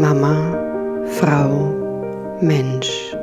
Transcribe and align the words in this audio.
Mama, 0.00 1.04
Frau, 1.06 2.38
Mensch. 2.40 3.14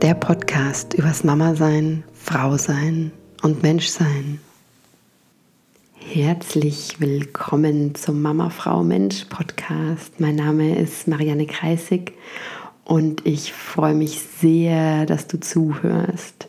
Der 0.00 0.14
Podcast 0.14 0.94
übers 0.94 1.24
Mama 1.24 1.56
sein, 1.56 2.04
Frau 2.14 2.56
sein 2.56 3.10
und 3.42 3.64
Mensch 3.64 3.88
sein. 3.88 4.38
Herzlich 5.96 7.00
willkommen 7.00 7.96
zum 7.96 8.22
Mama, 8.22 8.50
Frau, 8.50 8.84
Mensch 8.84 9.24
Podcast. 9.24 10.20
Mein 10.20 10.36
Name 10.36 10.78
ist 10.78 11.08
Marianne 11.08 11.46
Kreisig 11.46 12.12
und 12.84 13.26
ich 13.26 13.52
freue 13.52 13.94
mich 13.94 14.20
sehr, 14.20 15.04
dass 15.04 15.26
du 15.26 15.40
zuhörst. 15.40 16.48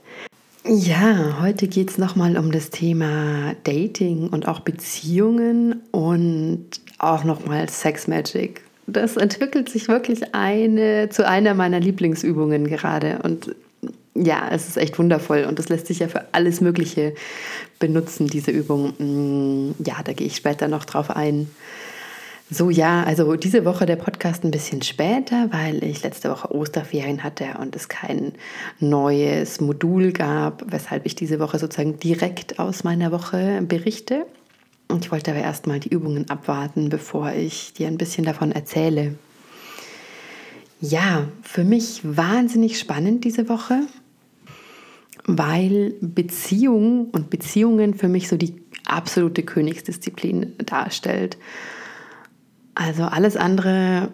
Ja, 0.63 1.39
heute 1.41 1.67
geht 1.67 1.89
es 1.89 1.97
nochmal 1.97 2.37
um 2.37 2.51
das 2.51 2.69
Thema 2.69 3.55
Dating 3.63 4.29
und 4.29 4.47
auch 4.47 4.59
Beziehungen 4.59 5.81
und 5.91 6.67
auch 6.99 7.23
nochmal 7.23 7.67
Sex 7.67 8.07
Magic. 8.07 8.61
Das 8.85 9.15
entwickelt 9.15 9.69
sich 9.69 9.87
wirklich 9.87 10.35
eine, 10.35 11.09
zu 11.09 11.27
einer 11.27 11.53
meiner 11.53 11.79
Lieblingsübungen 11.79 12.67
gerade. 12.67 13.19
Und 13.23 13.55
ja, 14.15 14.49
es 14.51 14.67
ist 14.67 14.77
echt 14.77 14.99
wundervoll 14.99 15.45
und 15.45 15.57
das 15.57 15.69
lässt 15.69 15.87
sich 15.87 15.99
ja 15.99 16.07
für 16.07 16.25
alles 16.33 16.61
Mögliche 16.61 17.15
benutzen, 17.79 18.27
diese 18.27 18.51
Übung. 18.51 18.93
Mm, 18.97 19.75
ja, 19.83 19.95
da 20.03 20.13
gehe 20.13 20.27
ich 20.27 20.35
später 20.35 20.67
noch 20.67 20.85
drauf 20.85 21.09
ein. 21.09 21.49
So, 22.51 22.69
ja, 22.69 23.03
also 23.03 23.35
diese 23.35 23.65
Woche 23.65 23.85
der 23.85 23.95
Podcast 23.95 24.43
ein 24.43 24.51
bisschen 24.51 24.83
später, 24.83 25.47
weil 25.51 25.83
ich 25.83 26.03
letzte 26.03 26.29
Woche 26.29 26.53
Osterferien 26.53 27.23
hatte 27.23 27.45
und 27.59 27.75
es 27.75 27.87
kein 27.87 28.33
neues 28.79 29.59
Modul 29.59 30.11
gab, 30.11 30.63
weshalb 30.67 31.05
ich 31.07 31.15
diese 31.15 31.39
Woche 31.39 31.57
sozusagen 31.57 31.97
direkt 31.97 32.59
aus 32.59 32.83
meiner 32.83 33.11
Woche 33.11 33.61
berichte. 33.63 34.27
Und 34.93 35.05
ich 35.05 35.11
wollte 35.11 35.31
aber 35.31 35.39
erstmal 35.39 35.79
die 35.79 35.89
Übungen 35.89 36.29
abwarten, 36.29 36.89
bevor 36.89 37.31
ich 37.31 37.73
dir 37.73 37.87
ein 37.87 37.97
bisschen 37.97 38.25
davon 38.25 38.51
erzähle. 38.51 39.15
Ja, 40.79 41.29
für 41.41 41.63
mich 41.63 42.01
wahnsinnig 42.03 42.77
spannend 42.77 43.23
diese 43.23 43.49
Woche, 43.49 43.79
weil 45.25 45.95
Beziehung 45.99 47.09
und 47.09 47.31
Beziehungen 47.31 47.95
für 47.95 48.07
mich 48.07 48.27
so 48.27 48.37
die 48.37 48.61
absolute 48.85 49.41
Königsdisziplin 49.41 50.53
darstellt. 50.63 51.39
Also 52.75 53.05
alles 53.05 53.35
andere 53.35 54.11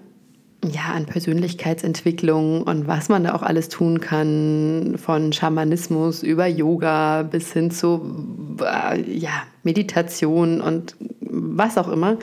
ja, 0.64 0.94
an 0.94 1.06
Persönlichkeitsentwicklung 1.06 2.64
und 2.64 2.88
was 2.88 3.08
man 3.08 3.24
da 3.24 3.34
auch 3.34 3.44
alles 3.44 3.70
tun 3.70 4.02
kann, 4.02 4.96
von 4.98 5.32
Schamanismus 5.32 6.22
über 6.22 6.48
Yoga 6.48 7.24
bis 7.24 7.54
hin 7.54 7.72
zu 7.72 8.58
äh, 8.62 9.02
ja, 9.10 9.44
Meditation 9.64 10.60
und 10.60 10.96
was 11.22 11.78
auch 11.78 11.88
immer. 11.88 12.18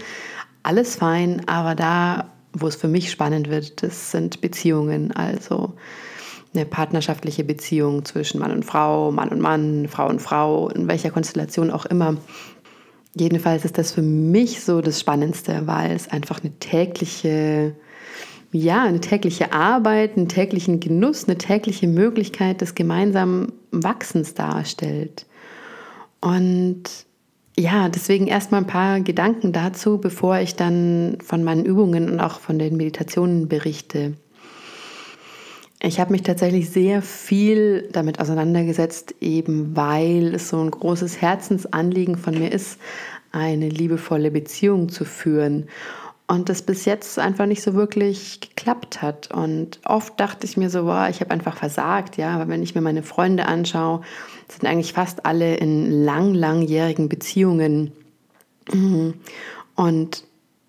Alles 0.62 0.96
fein, 0.96 1.48
aber 1.48 1.74
da, 1.74 2.26
wo 2.52 2.66
es 2.66 2.76
für 2.76 2.88
mich 2.88 3.10
spannend 3.10 3.48
wird, 3.48 3.82
das 3.82 4.10
sind 4.10 4.40
Beziehungen, 4.40 5.12
also 5.12 5.74
eine 6.54 6.66
partnerschaftliche 6.66 7.44
Beziehung 7.44 8.04
zwischen 8.04 8.40
Mann 8.40 8.50
und 8.50 8.64
Frau, 8.64 9.12
Mann 9.12 9.28
und 9.30 9.40
Mann, 9.40 9.88
Frau 9.88 10.08
und 10.08 10.20
Frau, 10.20 10.68
in 10.70 10.88
welcher 10.88 11.10
Konstellation 11.10 11.70
auch 11.70 11.86
immer. 11.86 12.16
Jedenfalls 13.14 13.64
ist 13.64 13.78
das 13.78 13.92
für 13.92 14.02
mich 14.02 14.62
so 14.62 14.82
das 14.82 15.00
Spannendste, 15.00 15.62
weil 15.66 15.92
es 15.92 16.08
einfach 16.08 16.40
eine 16.42 16.52
tägliche 16.58 17.74
ja, 18.52 18.84
eine 18.84 19.00
tägliche 19.00 19.52
Arbeit, 19.52 20.16
einen 20.16 20.28
täglichen 20.28 20.80
Genuss, 20.80 21.26
eine 21.26 21.38
tägliche 21.38 21.88
Möglichkeit 21.88 22.60
des 22.60 22.74
gemeinsamen 22.74 23.52
Wachsens 23.70 24.34
darstellt. 24.34 25.26
Und 26.20 26.84
ja, 27.58 27.88
deswegen 27.88 28.26
erstmal 28.26 28.62
ein 28.62 28.66
paar 28.66 29.00
Gedanken 29.00 29.52
dazu, 29.52 29.98
bevor 29.98 30.38
ich 30.38 30.56
dann 30.56 31.18
von 31.24 31.42
meinen 31.42 31.64
Übungen 31.64 32.10
und 32.10 32.20
auch 32.20 32.40
von 32.40 32.58
den 32.58 32.76
Meditationen 32.76 33.48
berichte. 33.48 34.14
Ich 35.82 36.00
habe 36.00 36.12
mich 36.12 36.22
tatsächlich 36.22 36.70
sehr 36.70 37.02
viel 37.02 37.88
damit 37.92 38.18
auseinandergesetzt, 38.18 39.14
eben 39.20 39.76
weil 39.76 40.34
es 40.34 40.48
so 40.48 40.58
ein 40.58 40.70
großes 40.70 41.20
Herzensanliegen 41.20 42.16
von 42.16 42.38
mir 42.38 42.50
ist, 42.50 42.78
eine 43.30 43.68
liebevolle 43.68 44.30
Beziehung 44.30 44.88
zu 44.88 45.04
führen 45.04 45.68
und 46.28 46.48
das 46.48 46.62
bis 46.62 46.84
jetzt 46.84 47.18
einfach 47.18 47.46
nicht 47.46 47.62
so 47.62 47.74
wirklich 47.74 48.40
geklappt 48.40 49.00
hat. 49.00 49.30
Und 49.32 49.80
oft 49.84 50.18
dachte 50.18 50.46
ich 50.46 50.56
mir 50.56 50.70
so, 50.70 50.84
boah, 50.84 51.08
ich 51.08 51.20
habe 51.20 51.30
einfach 51.30 51.56
versagt, 51.56 52.16
ja. 52.16 52.34
Aber 52.34 52.48
wenn 52.48 52.62
ich 52.62 52.74
mir 52.74 52.80
meine 52.80 53.04
Freunde 53.04 53.46
anschaue, 53.46 54.00
sind 54.48 54.66
eigentlich 54.66 54.92
fast 54.92 55.24
alle 55.24 55.56
in 55.56 56.04
lang, 56.04 56.34
langjährigen 56.34 57.08
Beziehungen. 57.08 57.92
Und 59.76 60.24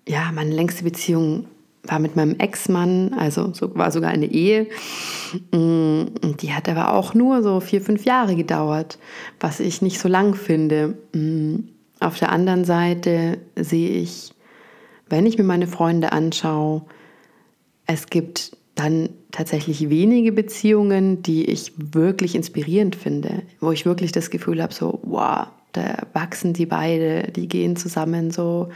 ja, 0.06 0.30
meine 0.32 0.54
längste 0.54 0.84
Beziehung 0.84 1.46
war 1.82 1.98
mit 1.98 2.14
meinem 2.14 2.36
Ex-Mann, 2.38 3.14
also 3.14 3.52
so, 3.52 3.74
war 3.74 3.90
sogar 3.90 4.10
eine 4.10 4.26
Ehe. 4.26 4.68
Und 5.50 6.36
die 6.40 6.52
hat 6.52 6.68
aber 6.68 6.94
auch 6.94 7.14
nur 7.14 7.42
so 7.42 7.58
vier, 7.60 7.80
fünf 7.80 8.04
Jahre 8.04 8.36
gedauert, 8.36 8.98
was 9.40 9.58
ich 9.58 9.82
nicht 9.82 9.98
so 9.98 10.08
lang 10.08 10.34
finde. 10.34 10.96
Auf 11.98 12.18
der 12.18 12.30
anderen 12.30 12.64
Seite 12.64 13.38
sehe 13.56 13.90
ich 13.90 14.32
wenn 15.08 15.26
ich 15.26 15.38
mir 15.38 15.44
meine 15.44 15.66
Freunde 15.66 16.12
anschaue, 16.12 16.82
es 17.86 18.06
gibt 18.06 18.56
dann 18.74 19.10
tatsächlich 19.32 19.90
wenige 19.90 20.32
Beziehungen, 20.32 21.22
die 21.22 21.44
ich 21.46 21.72
wirklich 21.76 22.34
inspirierend 22.34 22.94
finde, 22.94 23.42
wo 23.60 23.72
ich 23.72 23.86
wirklich 23.86 24.12
das 24.12 24.30
Gefühl 24.30 24.62
habe, 24.62 24.72
so, 24.72 25.00
wow, 25.02 25.48
da 25.72 26.06
wachsen 26.12 26.52
die 26.52 26.66
beide, 26.66 27.30
die 27.32 27.48
gehen 27.48 27.76
zusammen 27.76 28.30
so 28.30 28.68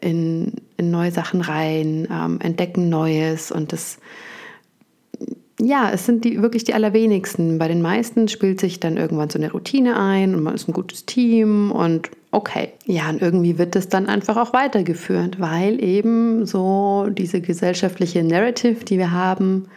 in, 0.00 0.52
in 0.76 0.90
neue 0.90 1.10
Sachen 1.10 1.40
rein, 1.40 2.08
ähm, 2.10 2.40
entdecken 2.40 2.88
Neues 2.88 3.52
und 3.52 3.72
das, 3.72 3.98
ja, 5.60 5.90
es 5.92 6.06
sind 6.06 6.24
die, 6.24 6.42
wirklich 6.42 6.64
die 6.64 6.74
allerwenigsten. 6.74 7.58
Bei 7.58 7.68
den 7.68 7.82
meisten 7.82 8.28
spielt 8.28 8.60
sich 8.60 8.80
dann 8.80 8.96
irgendwann 8.96 9.30
so 9.30 9.38
eine 9.38 9.52
Routine 9.52 9.98
ein 9.98 10.34
und 10.34 10.42
man 10.42 10.54
ist 10.54 10.68
ein 10.68 10.72
gutes 10.72 11.06
Team 11.06 11.70
und 11.70 12.10
okay. 12.34 12.72
Ja, 12.84 13.08
und 13.08 13.22
irgendwie 13.22 13.58
wird 13.58 13.76
das 13.76 13.88
dann 13.88 14.06
einfach 14.06 14.36
auch 14.36 14.52
weitergeführt, 14.52 15.40
weil 15.40 15.82
eben 15.82 16.46
so 16.46 17.08
diese 17.10 17.40
gesellschaftliche 17.40 18.22
Narrative, 18.24 18.84
die 18.84 18.98
wir 18.98 19.12
haben, 19.12 19.68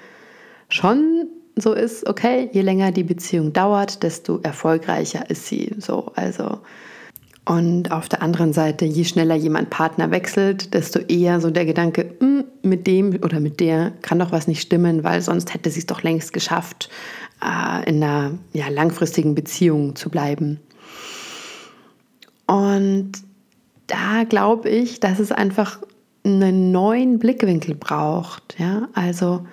schon 0.69 1.27
so 1.55 1.73
ist, 1.73 2.07
okay, 2.07 2.49
je 2.51 2.61
länger 2.61 2.91
die 2.91 3.03
Beziehung 3.03 3.53
dauert, 3.53 4.03
desto 4.03 4.39
erfolgreicher 4.41 5.29
ist 5.29 5.47
sie. 5.47 5.71
So, 5.77 6.11
also. 6.15 6.59
Und 7.45 7.91
auf 7.91 8.09
der 8.09 8.21
anderen 8.21 8.51
Seite, 8.51 8.83
je 8.85 9.05
schneller 9.05 9.35
jemand 9.35 9.69
Partner 9.69 10.11
wechselt, 10.11 10.73
desto 10.73 10.99
eher 10.99 11.39
so 11.39 11.49
der 11.49 11.65
Gedanke, 11.65 12.13
hm, 12.19 12.43
mit 12.61 12.85
dem 12.87 13.17
oder 13.23 13.39
mit 13.39 13.59
der 13.61 13.93
kann 14.01 14.19
doch 14.19 14.33
was 14.33 14.47
nicht 14.47 14.61
stimmen, 14.61 15.03
weil 15.03 15.21
sonst 15.21 15.53
hätte 15.53 15.69
sie 15.69 15.79
es 15.79 15.85
doch 15.85 16.03
längst 16.03 16.33
geschafft, 16.33 16.89
äh, 17.41 17.89
in 17.89 18.03
einer 18.03 18.31
ja, 18.51 18.67
langfristigen 18.67 19.33
Beziehung 19.33 19.95
zu 19.95 20.09
bleiben. 20.09 20.59
Und 22.47 23.11
da 23.87 24.23
glaube 24.23 24.69
ich, 24.69 24.99
dass 24.99 25.19
es 25.19 25.31
einfach 25.31 25.79
einen 26.23 26.71
neuen 26.71 27.19
Blickwinkel 27.19 27.75
braucht. 27.75 28.57
Ja? 28.59 28.87
Also, 28.93 29.45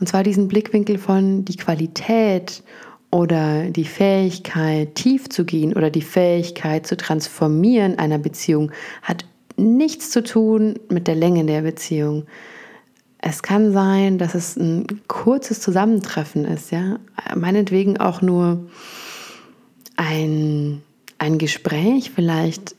und 0.00 0.08
zwar 0.08 0.22
diesen 0.22 0.48
Blickwinkel 0.48 0.98
von 0.98 1.44
die 1.44 1.56
Qualität 1.56 2.62
oder 3.10 3.64
die 3.70 3.84
Fähigkeit, 3.84 4.94
tief 4.94 5.28
zu 5.28 5.44
gehen 5.44 5.74
oder 5.74 5.90
die 5.90 6.02
Fähigkeit 6.02 6.86
zu 6.86 6.96
transformieren 6.96 7.98
einer 7.98 8.18
Beziehung 8.18 8.72
hat 9.02 9.26
nichts 9.56 10.10
zu 10.10 10.22
tun 10.22 10.78
mit 10.88 11.06
der 11.06 11.14
Länge 11.14 11.44
der 11.44 11.60
Beziehung. 11.62 12.24
Es 13.18 13.42
kann 13.42 13.72
sein, 13.72 14.18
dass 14.18 14.34
es 14.34 14.56
ein 14.56 14.86
kurzes 15.08 15.60
Zusammentreffen 15.60 16.44
ist, 16.46 16.72
ja. 16.72 16.98
Meinetwegen 17.36 17.98
auch 17.98 18.22
nur 18.22 18.66
ein 19.96 20.82
ein 21.22 21.38
Gespräch 21.38 22.10
vielleicht 22.10 22.74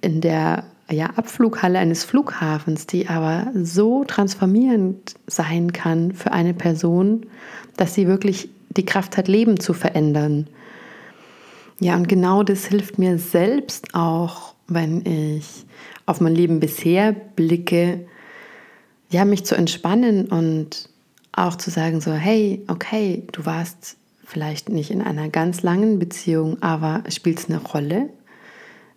in 0.00 0.20
der 0.20 0.64
ja, 0.88 1.06
Abflughalle 1.16 1.80
eines 1.80 2.04
Flughafens, 2.04 2.86
die 2.86 3.08
aber 3.08 3.50
so 3.60 4.04
transformierend 4.04 5.16
sein 5.26 5.72
kann 5.72 6.12
für 6.12 6.30
eine 6.30 6.54
Person, 6.54 7.26
dass 7.76 7.94
sie 7.94 8.06
wirklich 8.06 8.48
die 8.70 8.84
Kraft 8.84 9.16
hat, 9.16 9.26
Leben 9.26 9.58
zu 9.58 9.72
verändern. 9.72 10.46
Ja, 11.80 11.96
und 11.96 12.08
genau 12.08 12.44
das 12.44 12.66
hilft 12.66 13.00
mir 13.00 13.18
selbst 13.18 13.94
auch, 13.94 14.54
wenn 14.68 15.04
ich 15.04 15.66
auf 16.06 16.20
mein 16.20 16.36
Leben 16.36 16.60
bisher 16.60 17.12
blicke, 17.12 18.06
ja, 19.10 19.24
mich 19.24 19.44
zu 19.44 19.56
entspannen 19.56 20.26
und 20.26 20.88
auch 21.32 21.56
zu 21.56 21.70
sagen 21.70 22.00
so, 22.00 22.12
hey, 22.12 22.64
okay, 22.68 23.24
du 23.32 23.44
warst 23.44 23.96
vielleicht 24.26 24.68
nicht 24.68 24.90
in 24.90 25.00
einer 25.00 25.28
ganz 25.28 25.62
langen 25.62 25.98
Beziehung, 25.98 26.60
aber 26.60 27.04
spielt 27.08 27.38
es 27.38 27.48
eine 27.48 27.62
Rolle? 27.62 28.10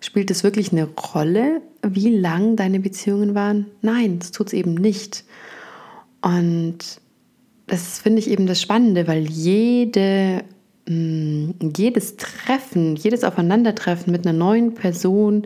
Spielt 0.02 0.32
es 0.32 0.44
wirklich 0.44 0.72
eine 0.72 0.86
Rolle, 0.86 1.62
wie 1.86 2.16
lang 2.16 2.56
deine 2.56 2.80
Beziehungen 2.80 3.36
waren? 3.36 3.68
Nein, 3.82 4.20
das 4.20 4.32
tut 4.32 4.48
es 4.48 4.54
eben 4.54 4.74
nicht. 4.74 5.24
Und 6.22 6.78
das 7.68 8.00
finde 8.00 8.20
ich 8.20 8.30
eben 8.30 8.48
das 8.48 8.62
Spannende, 8.62 9.08
weil 9.08 9.30
jede, 9.30 10.44
mh, 10.88 11.54
mm, 11.60 11.74
jedes 11.78 12.18
Treffen, 12.18 12.96
jedes 12.96 13.24
Aufeinandertreffen 13.24 14.12
mit 14.12 14.26
einer 14.26 14.38
neuen 14.38 14.74
Person 14.74 15.46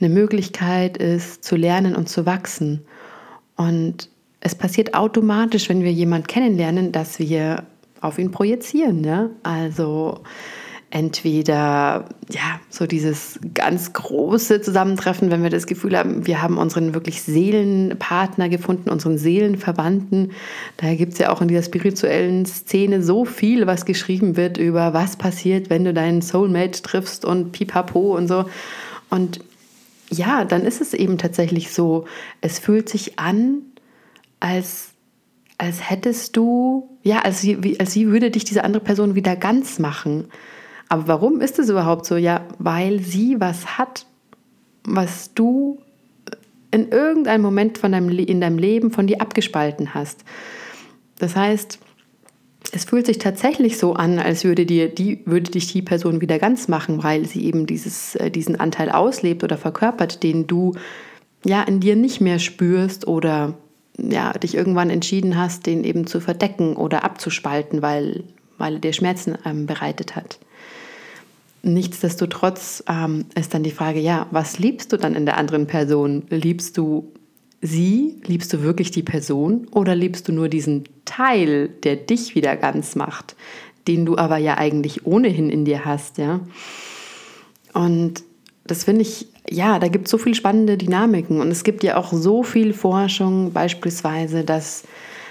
eine 0.00 0.08
Möglichkeit 0.08 0.96
ist, 0.96 1.44
zu 1.44 1.56
lernen 1.56 1.94
und 1.94 2.08
zu 2.08 2.26
wachsen. 2.26 2.82
Und 3.56 4.10
es 4.40 4.54
passiert 4.54 4.94
automatisch, 4.94 5.68
wenn 5.68 5.82
wir 5.82 5.92
jemanden 5.92 6.26
kennenlernen, 6.26 6.92
dass 6.92 7.18
wir 7.18 7.64
auf 8.06 8.18
ihn 8.18 8.30
projizieren. 8.30 9.00
Ne? 9.00 9.30
Also 9.42 10.20
entweder 10.90 12.08
ja 12.30 12.60
so 12.70 12.86
dieses 12.86 13.40
ganz 13.54 13.92
große 13.92 14.60
Zusammentreffen, 14.60 15.30
wenn 15.30 15.42
wir 15.42 15.50
das 15.50 15.66
Gefühl 15.66 15.98
haben, 15.98 16.26
wir 16.26 16.40
haben 16.40 16.58
unseren 16.58 16.94
wirklich 16.94 17.22
Seelenpartner 17.22 18.48
gefunden, 18.48 18.88
unseren 18.88 19.18
Seelenverwandten. 19.18 20.32
Da 20.76 20.94
gibt 20.94 21.14
es 21.14 21.18
ja 21.18 21.32
auch 21.32 21.42
in 21.42 21.48
dieser 21.48 21.64
spirituellen 21.64 22.46
Szene 22.46 23.02
so 23.02 23.24
viel, 23.24 23.66
was 23.66 23.84
geschrieben 23.84 24.36
wird 24.36 24.58
über 24.58 24.94
was 24.94 25.16
passiert, 25.16 25.70
wenn 25.70 25.84
du 25.84 25.92
deinen 25.92 26.22
Soulmate 26.22 26.82
triffst 26.82 27.24
und 27.24 27.52
pipapo 27.52 28.16
und 28.16 28.28
so. 28.28 28.44
Und 29.10 29.40
ja, 30.08 30.44
dann 30.44 30.62
ist 30.62 30.80
es 30.80 30.94
eben 30.94 31.18
tatsächlich 31.18 31.72
so, 31.72 32.06
es 32.40 32.60
fühlt 32.60 32.88
sich 32.88 33.18
an, 33.18 33.62
als 34.38 34.90
als 35.58 35.88
hättest 35.88 36.36
du, 36.36 36.95
ja, 37.06 37.20
als 37.20 37.40
sie, 37.40 37.78
als 37.78 37.92
sie 37.92 38.08
würde 38.08 38.32
dich 38.32 38.42
diese 38.42 38.64
andere 38.64 38.82
Person 38.82 39.14
wieder 39.14 39.36
ganz 39.36 39.78
machen. 39.78 40.24
Aber 40.88 41.06
warum 41.06 41.40
ist 41.40 41.56
es 41.60 41.68
überhaupt 41.68 42.04
so? 42.04 42.16
Ja, 42.16 42.44
weil 42.58 42.98
sie 42.98 43.36
was 43.38 43.78
hat, 43.78 44.06
was 44.82 45.32
du 45.32 45.78
in 46.72 46.88
irgendeinem 46.88 47.42
Moment 47.42 47.78
von 47.78 47.92
deinem, 47.92 48.08
in 48.08 48.40
deinem 48.40 48.58
Leben 48.58 48.90
von 48.90 49.06
dir 49.06 49.20
abgespalten 49.20 49.94
hast. 49.94 50.24
Das 51.20 51.36
heißt, 51.36 51.78
es 52.72 52.84
fühlt 52.86 53.06
sich 53.06 53.18
tatsächlich 53.18 53.78
so 53.78 53.94
an, 53.94 54.18
als 54.18 54.42
würde, 54.42 54.66
dir 54.66 54.88
die, 54.88 55.20
würde 55.26 55.52
dich 55.52 55.72
die 55.72 55.82
Person 55.82 56.20
wieder 56.20 56.40
ganz 56.40 56.66
machen, 56.66 57.04
weil 57.04 57.24
sie 57.24 57.44
eben 57.44 57.68
dieses, 57.68 58.16
äh, 58.16 58.32
diesen 58.32 58.58
Anteil 58.58 58.90
auslebt 58.90 59.44
oder 59.44 59.56
verkörpert, 59.58 60.24
den 60.24 60.48
du 60.48 60.74
ja 61.44 61.62
in 61.62 61.78
dir 61.78 61.94
nicht 61.94 62.20
mehr 62.20 62.40
spürst 62.40 63.06
oder 63.06 63.54
ja, 63.98 64.32
dich 64.32 64.54
irgendwann 64.54 64.90
entschieden 64.90 65.36
hast, 65.36 65.66
den 65.66 65.84
eben 65.84 66.06
zu 66.06 66.20
verdecken 66.20 66.76
oder 66.76 67.04
abzuspalten, 67.04 67.82
weil, 67.82 68.24
weil 68.58 68.74
er 68.74 68.80
dir 68.80 68.92
Schmerzen 68.92 69.36
ähm, 69.44 69.66
bereitet 69.66 70.16
hat. 70.16 70.38
Nichtsdestotrotz 71.62 72.84
ähm, 72.88 73.26
ist 73.34 73.54
dann 73.54 73.62
die 73.62 73.70
Frage, 73.70 73.98
ja, 73.98 74.26
was 74.30 74.58
liebst 74.58 74.92
du 74.92 74.96
dann 74.96 75.14
in 75.14 75.26
der 75.26 75.36
anderen 75.36 75.66
Person? 75.66 76.24
Liebst 76.30 76.76
du 76.78 77.12
sie? 77.60 78.20
Liebst 78.24 78.52
du 78.52 78.62
wirklich 78.62 78.90
die 78.90 79.02
Person? 79.02 79.66
Oder 79.72 79.96
liebst 79.96 80.28
du 80.28 80.32
nur 80.32 80.48
diesen 80.48 80.84
Teil, 81.04 81.68
der 81.82 81.96
dich 81.96 82.34
wieder 82.34 82.56
ganz 82.56 82.94
macht, 82.94 83.34
den 83.88 84.06
du 84.06 84.16
aber 84.16 84.36
ja 84.36 84.58
eigentlich 84.58 85.06
ohnehin 85.06 85.50
in 85.50 85.64
dir 85.64 85.84
hast, 85.84 86.18
ja? 86.18 86.40
Und 87.72 88.22
das 88.64 88.84
finde 88.84 89.02
ich 89.02 89.26
ja, 89.50 89.78
da 89.78 89.88
gibt 89.88 90.06
es 90.06 90.10
so 90.10 90.18
viele 90.18 90.34
spannende 90.34 90.76
Dynamiken 90.76 91.40
und 91.40 91.50
es 91.50 91.64
gibt 91.64 91.84
ja 91.84 91.96
auch 91.96 92.12
so 92.12 92.42
viel 92.42 92.72
Forschung, 92.72 93.52
beispielsweise, 93.52 94.44
dass, 94.44 94.84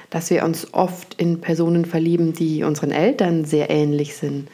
dass 0.09 0.29
wir 0.29 0.43
uns 0.45 0.73
oft 0.73 1.15
in 1.15 1.41
Personen 1.41 1.85
verlieben, 1.85 2.33
die 2.33 2.63
unseren 2.63 2.91
Eltern 2.91 3.45
sehr 3.45 3.69
ähnlich 3.69 4.15
sind. 4.15 4.47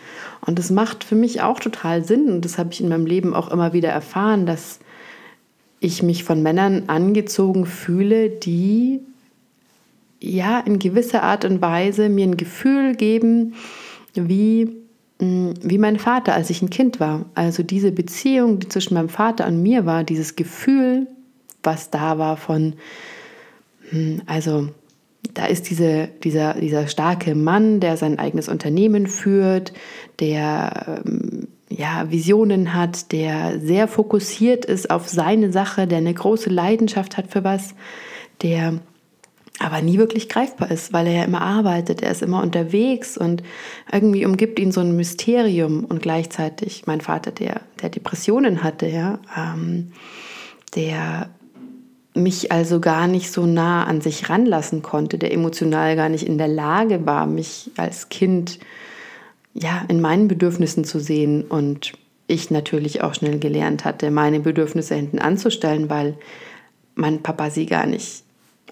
Und 0.46 0.58
das 0.58 0.72
macht 0.72 1.04
für 1.04 1.16
mich 1.16 1.42
auch 1.42 1.60
total 1.60 2.04
Sinn 2.04 2.32
und 2.32 2.46
das 2.46 2.58
habe 2.58 2.70
ich 2.72 2.82
in 2.82 2.90
meinem 2.90 3.06
Leben 3.06 3.34
auch 3.36 3.52
immer 3.52 3.74
wieder 3.74 3.90
erfahren, 3.90 4.46
dass 4.46 4.80
ich 5.80 6.04
mich 6.04 6.24
von 6.24 6.42
Männern 6.42 6.84
angezogen 6.88 7.66
fühle, 7.66 8.30
die 8.30 9.02
ja 10.20 10.60
in 10.60 10.80
gewisser 10.80 11.24
Art 11.24 11.46
und 11.46 11.62
Weise 11.62 12.10
mir 12.10 12.26
ein 12.26 12.38
Gefühl 12.38 12.96
geben, 12.96 13.56
wie 14.14 14.81
wie 15.22 15.78
mein 15.78 16.00
Vater, 16.00 16.34
als 16.34 16.50
ich 16.50 16.62
ein 16.62 16.70
Kind 16.70 17.00
war. 17.00 17.26
Also 17.36 17.64
diese 17.64 17.92
Beziehung, 17.92 18.60
die 18.60 18.70
zwischen 18.70 18.96
meinem 18.96 19.10
Vater 19.10 19.48
und 19.48 19.62
mir 19.62 19.86
war, 19.86 20.04
dieses 20.04 20.36
Gefühl, 20.36 21.08
was 21.64 21.92
da 21.92 22.18
war 22.18 22.38
von, 22.38 22.74
hm, 23.90 24.24
also 24.26 24.70
da 25.36 25.46
ist 25.46 25.70
diese, 25.70 26.10
dieser, 26.24 26.56
dieser 26.56 26.88
starke 26.88 27.36
Mann, 27.36 27.80
der 27.80 27.98
sein 27.98 28.18
eigenes 28.18 28.50
Unternehmen 28.50 29.06
führt, 29.06 29.74
der 30.20 31.04
ähm, 31.06 31.48
ja, 31.70 32.10
Visionen 32.10 32.74
hat, 32.74 33.12
der 33.12 33.60
sehr 33.60 33.88
fokussiert 33.88 34.66
ist 34.66 34.90
auf 34.90 35.08
seine 35.08 35.52
Sache, 35.52 35.86
der 35.88 36.00
eine 36.00 36.14
große 36.14 36.50
Leidenschaft 36.50 37.18
hat 37.18 37.28
für 37.32 37.44
was, 37.44 37.76
der 38.42 38.80
aber 39.62 39.82
nie 39.82 39.98
wirklich 39.98 40.28
greifbar 40.28 40.72
ist, 40.72 40.92
weil 40.92 41.08
er 41.08 41.14
ja 41.14 41.24
immer 41.24 41.42
arbeitet, 41.42 42.02
er 42.02 42.12
ist 42.12 42.24
immer 42.24 42.42
unterwegs 42.42 43.18
und 43.18 43.44
irgendwie 43.92 44.26
umgibt 44.26 44.60
ihn 44.60 44.72
so 44.72 44.82
ein 44.82 44.96
Mysterium. 44.96 45.86
Und 45.86 46.02
gleichzeitig 46.02 46.84
mein 46.88 47.02
Vater, 47.02 47.32
der, 47.32 47.62
der 47.82 47.90
Depressionen 47.90 48.64
hatte, 48.64 48.88
ja, 48.88 49.20
ähm, 49.38 49.92
der 50.76 51.30
mich 52.14 52.52
also 52.52 52.80
gar 52.80 53.08
nicht 53.08 53.32
so 53.32 53.46
nah 53.46 53.86
an 53.86 54.02
sich 54.02 54.30
ranlassen 54.30 54.82
konnte, 54.82 55.18
der 55.18 55.34
emotional 55.34 55.96
gar 55.96 56.10
nicht 56.10 56.26
in 56.26 56.38
der 56.38 56.48
Lage 56.48 57.06
war, 57.06 57.26
mich 57.28 57.72
als 57.78 58.10
Kind 58.10 58.60
ja 59.54 59.86
in 59.88 60.02
meinen 60.02 60.28
Bedürfnissen 60.28 60.84
zu 60.84 61.00
sehen. 61.00 61.44
Und 61.44 61.94
ich 62.28 62.50
natürlich 62.50 63.04
auch 63.04 63.14
schnell 63.14 63.38
gelernt 63.38 63.86
hatte, 63.86 64.10
meine 64.10 64.40
Bedürfnisse 64.40 64.96
hinten 64.96 65.20
anzustellen, 65.20 65.90
weil 65.90 66.18
mein 66.96 67.22
Papa 67.22 67.50
sie 67.50 67.66
gar 67.68 67.86
nicht 67.86 68.21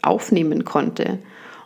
aufnehmen 0.01 0.65
konnte. 0.65 1.19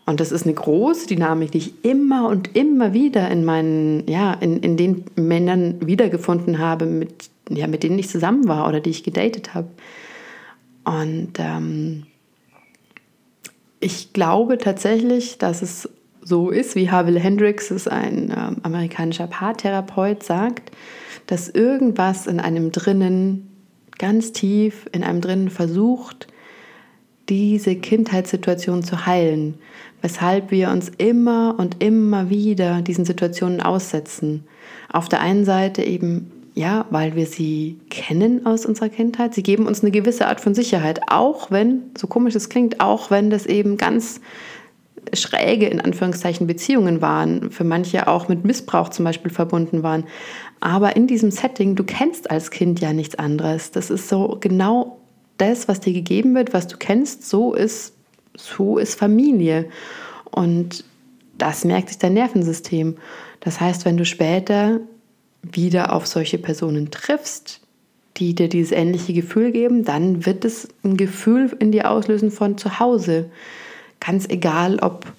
Und 0.05 0.19
das 0.19 0.31
ist 0.31 0.45
eine 0.45 0.53
große 0.53 1.07
Dynamik, 1.07 1.51
die 1.51 1.59
ich 1.59 1.85
immer 1.85 2.27
und 2.27 2.55
immer 2.55 2.93
wieder 2.93 3.29
in 3.31 3.45
meinen, 3.45 4.07
ja, 4.07 4.33
in, 4.33 4.57
in 4.57 4.75
den 4.75 5.05
Männern 5.15 5.77
wiedergefunden 5.85 6.59
habe, 6.59 6.85
mit, 6.85 7.29
ja, 7.49 7.67
mit 7.67 7.83
denen 7.83 7.97
ich 7.97 8.09
zusammen 8.09 8.47
war 8.47 8.67
oder 8.67 8.81
die 8.81 8.89
ich 8.89 9.03
gedatet 9.03 9.53
habe. 9.53 9.69
Und 10.83 11.33
ähm, 11.39 12.03
ich 13.79 14.11
glaube 14.11 14.57
tatsächlich, 14.57 15.37
dass 15.37 15.61
es 15.61 15.89
so 16.21 16.49
ist, 16.49 16.75
wie 16.75 16.89
Havel 16.89 17.19
Hendricks, 17.19 17.71
ist 17.71 17.89
ein 17.89 18.29
äh, 18.29 18.51
amerikanischer 18.63 19.27
Paartherapeut, 19.27 20.23
sagt, 20.23 20.71
dass 21.27 21.49
irgendwas 21.49 22.27
in 22.27 22.39
einem 22.39 22.71
drinnen, 22.71 23.49
ganz 23.97 24.33
tief 24.33 24.85
in 24.91 25.03
einem 25.03 25.21
drinnen 25.21 25.49
versucht, 25.49 26.27
diese 27.29 27.75
Kindheitssituation 27.75 28.83
zu 28.83 29.05
heilen, 29.05 29.55
weshalb 30.01 30.51
wir 30.51 30.69
uns 30.69 30.91
immer 30.97 31.55
und 31.57 31.81
immer 31.83 32.29
wieder 32.29 32.81
diesen 32.81 33.05
Situationen 33.05 33.61
aussetzen. 33.61 34.43
Auf 34.91 35.07
der 35.07 35.21
einen 35.21 35.45
Seite 35.45 35.83
eben, 35.83 36.31
ja, 36.53 36.85
weil 36.89 37.15
wir 37.15 37.25
sie 37.25 37.79
kennen 37.89 38.45
aus 38.45 38.65
unserer 38.65 38.89
Kindheit. 38.89 39.33
Sie 39.33 39.43
geben 39.43 39.65
uns 39.65 39.81
eine 39.81 39.91
gewisse 39.91 40.27
Art 40.27 40.41
von 40.41 40.53
Sicherheit, 40.53 40.99
auch 41.07 41.49
wenn, 41.49 41.83
so 41.97 42.07
komisch 42.07 42.35
es 42.35 42.49
klingt, 42.49 42.79
auch 42.79 43.09
wenn 43.09 43.29
das 43.29 43.45
eben 43.45 43.77
ganz 43.77 44.19
schräge, 45.13 45.67
in 45.67 45.81
Anführungszeichen, 45.81 46.47
Beziehungen 46.47 47.01
waren, 47.01 47.51
für 47.51 47.63
manche 47.63 48.07
auch 48.07 48.27
mit 48.27 48.45
Missbrauch 48.45 48.89
zum 48.89 49.05
Beispiel 49.05 49.31
verbunden 49.31 49.83
waren. 49.83 50.05
Aber 50.59 50.95
in 50.95 51.07
diesem 51.07 51.31
Setting, 51.31 51.75
du 51.75 51.83
kennst 51.83 52.31
als 52.31 52.51
Kind 52.51 52.79
ja 52.79 52.93
nichts 52.93 53.15
anderes. 53.15 53.71
Das 53.71 53.89
ist 53.89 54.07
so 54.07 54.37
genau 54.39 55.02
das, 55.49 55.67
was 55.67 55.79
dir 55.79 55.93
gegeben 55.93 56.35
wird, 56.35 56.53
was 56.53 56.67
du 56.67 56.77
kennst, 56.77 57.27
so 57.29 57.53
ist, 57.53 57.93
so 58.35 58.77
ist 58.77 58.95
Familie. 58.95 59.69
Und 60.31 60.83
das 61.37 61.65
merkt 61.65 61.89
sich 61.89 61.97
dein 61.97 62.13
Nervensystem. 62.13 62.97
Das 63.39 63.59
heißt, 63.59 63.85
wenn 63.85 63.97
du 63.97 64.05
später 64.05 64.79
wieder 65.41 65.93
auf 65.93 66.07
solche 66.07 66.37
Personen 66.37 66.91
triffst, 66.91 67.59
die 68.17 68.35
dir 68.35 68.47
dieses 68.47 68.71
ähnliche 68.71 69.13
Gefühl 69.13 69.51
geben, 69.51 69.83
dann 69.83 70.25
wird 70.25 70.45
es 70.45 70.69
ein 70.83 70.97
Gefühl 70.97 71.55
in 71.59 71.71
dir 71.71 71.89
auslösen 71.89 72.31
von 72.31 72.57
zu 72.57 72.79
Hause. 72.79 73.29
Ganz 73.99 74.27
egal, 74.29 74.79
ob 74.79 75.11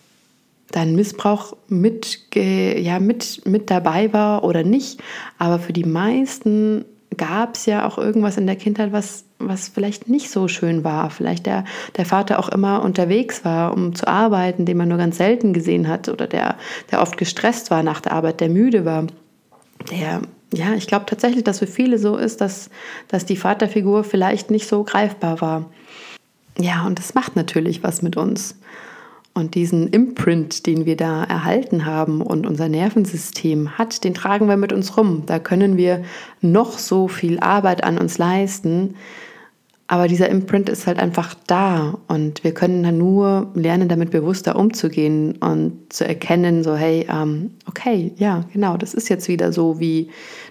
dein 0.70 0.94
Missbrauch 0.94 1.56
mit, 1.68 2.20
ja, 2.34 2.98
mit, 2.98 3.42
mit 3.46 3.70
dabei 3.70 4.12
war 4.12 4.44
oder 4.44 4.62
nicht. 4.62 5.02
Aber 5.38 5.58
für 5.58 5.72
die 5.72 5.84
meisten 5.84 6.84
gab 7.16 7.54
es 7.54 7.66
ja 7.66 7.86
auch 7.86 7.98
irgendwas 7.98 8.36
in 8.36 8.46
der 8.46 8.56
Kindheit, 8.56 8.92
was, 8.92 9.24
was 9.38 9.68
vielleicht 9.68 10.08
nicht 10.08 10.30
so 10.30 10.48
schön 10.48 10.84
war. 10.84 11.10
Vielleicht 11.10 11.46
der, 11.46 11.64
der 11.96 12.06
Vater 12.06 12.38
auch 12.38 12.48
immer 12.48 12.82
unterwegs 12.82 13.44
war, 13.44 13.72
um 13.72 13.94
zu 13.94 14.06
arbeiten, 14.06 14.64
den 14.64 14.76
man 14.76 14.88
nur 14.88 14.98
ganz 14.98 15.18
selten 15.18 15.52
gesehen 15.52 15.88
hat 15.88 16.08
oder 16.08 16.26
der, 16.26 16.56
der 16.90 17.02
oft 17.02 17.16
gestresst 17.16 17.70
war 17.70 17.82
nach 17.82 18.00
der 18.00 18.12
Arbeit, 18.12 18.40
der 18.40 18.48
müde 18.48 18.84
war. 18.84 19.06
Der, 19.90 20.22
ja, 20.52 20.74
ich 20.74 20.86
glaube 20.86 21.06
tatsächlich, 21.06 21.44
dass 21.44 21.58
für 21.58 21.66
viele 21.66 21.98
so 21.98 22.16
ist, 22.16 22.40
dass, 22.40 22.70
dass 23.08 23.26
die 23.26 23.36
Vaterfigur 23.36 24.04
vielleicht 24.04 24.50
nicht 24.50 24.68
so 24.68 24.84
greifbar 24.84 25.40
war. 25.40 25.70
Ja, 26.58 26.86
und 26.86 26.98
das 26.98 27.14
macht 27.14 27.36
natürlich 27.36 27.82
was 27.82 28.02
mit 28.02 28.16
uns. 28.16 28.56
Und 29.36 29.56
diesen 29.56 29.88
Imprint, 29.88 30.64
den 30.64 30.86
wir 30.86 30.96
da 30.96 31.24
erhalten 31.24 31.84
haben 31.86 32.22
und 32.22 32.46
unser 32.46 32.68
Nervensystem 32.68 33.76
hat, 33.76 34.04
den 34.04 34.14
tragen 34.14 34.48
wir 34.48 34.56
mit 34.56 34.72
uns 34.72 34.96
rum. 34.96 35.24
Da 35.26 35.40
können 35.40 35.76
wir 35.76 36.04
noch 36.40 36.78
so 36.78 37.08
viel 37.08 37.40
Arbeit 37.40 37.82
an 37.82 37.98
uns 37.98 38.16
leisten. 38.16 38.94
Aber 39.88 40.08
dieser 40.08 40.28
Imprint 40.28 40.68
ist 40.68 40.86
halt 40.86 40.98
einfach 40.98 41.34
da 41.46 41.98
und 42.06 42.42
wir 42.42 42.54
können 42.54 42.84
dann 42.84 42.96
nur 42.96 43.50
lernen, 43.54 43.88
damit 43.88 44.12
bewusster 44.12 44.56
umzugehen 44.56 45.36
und 45.40 45.92
zu 45.92 46.06
erkennen, 46.06 46.64
so 46.64 46.74
hey, 46.74 47.06
ähm, 47.10 47.50
okay, 47.68 48.12
ja, 48.16 48.44
genau, 48.52 48.78
das 48.78 48.94
ist 48.94 49.10
jetzt 49.10 49.28
wieder 49.28 49.52
so 49.52 49.78
wie, 49.80 50.08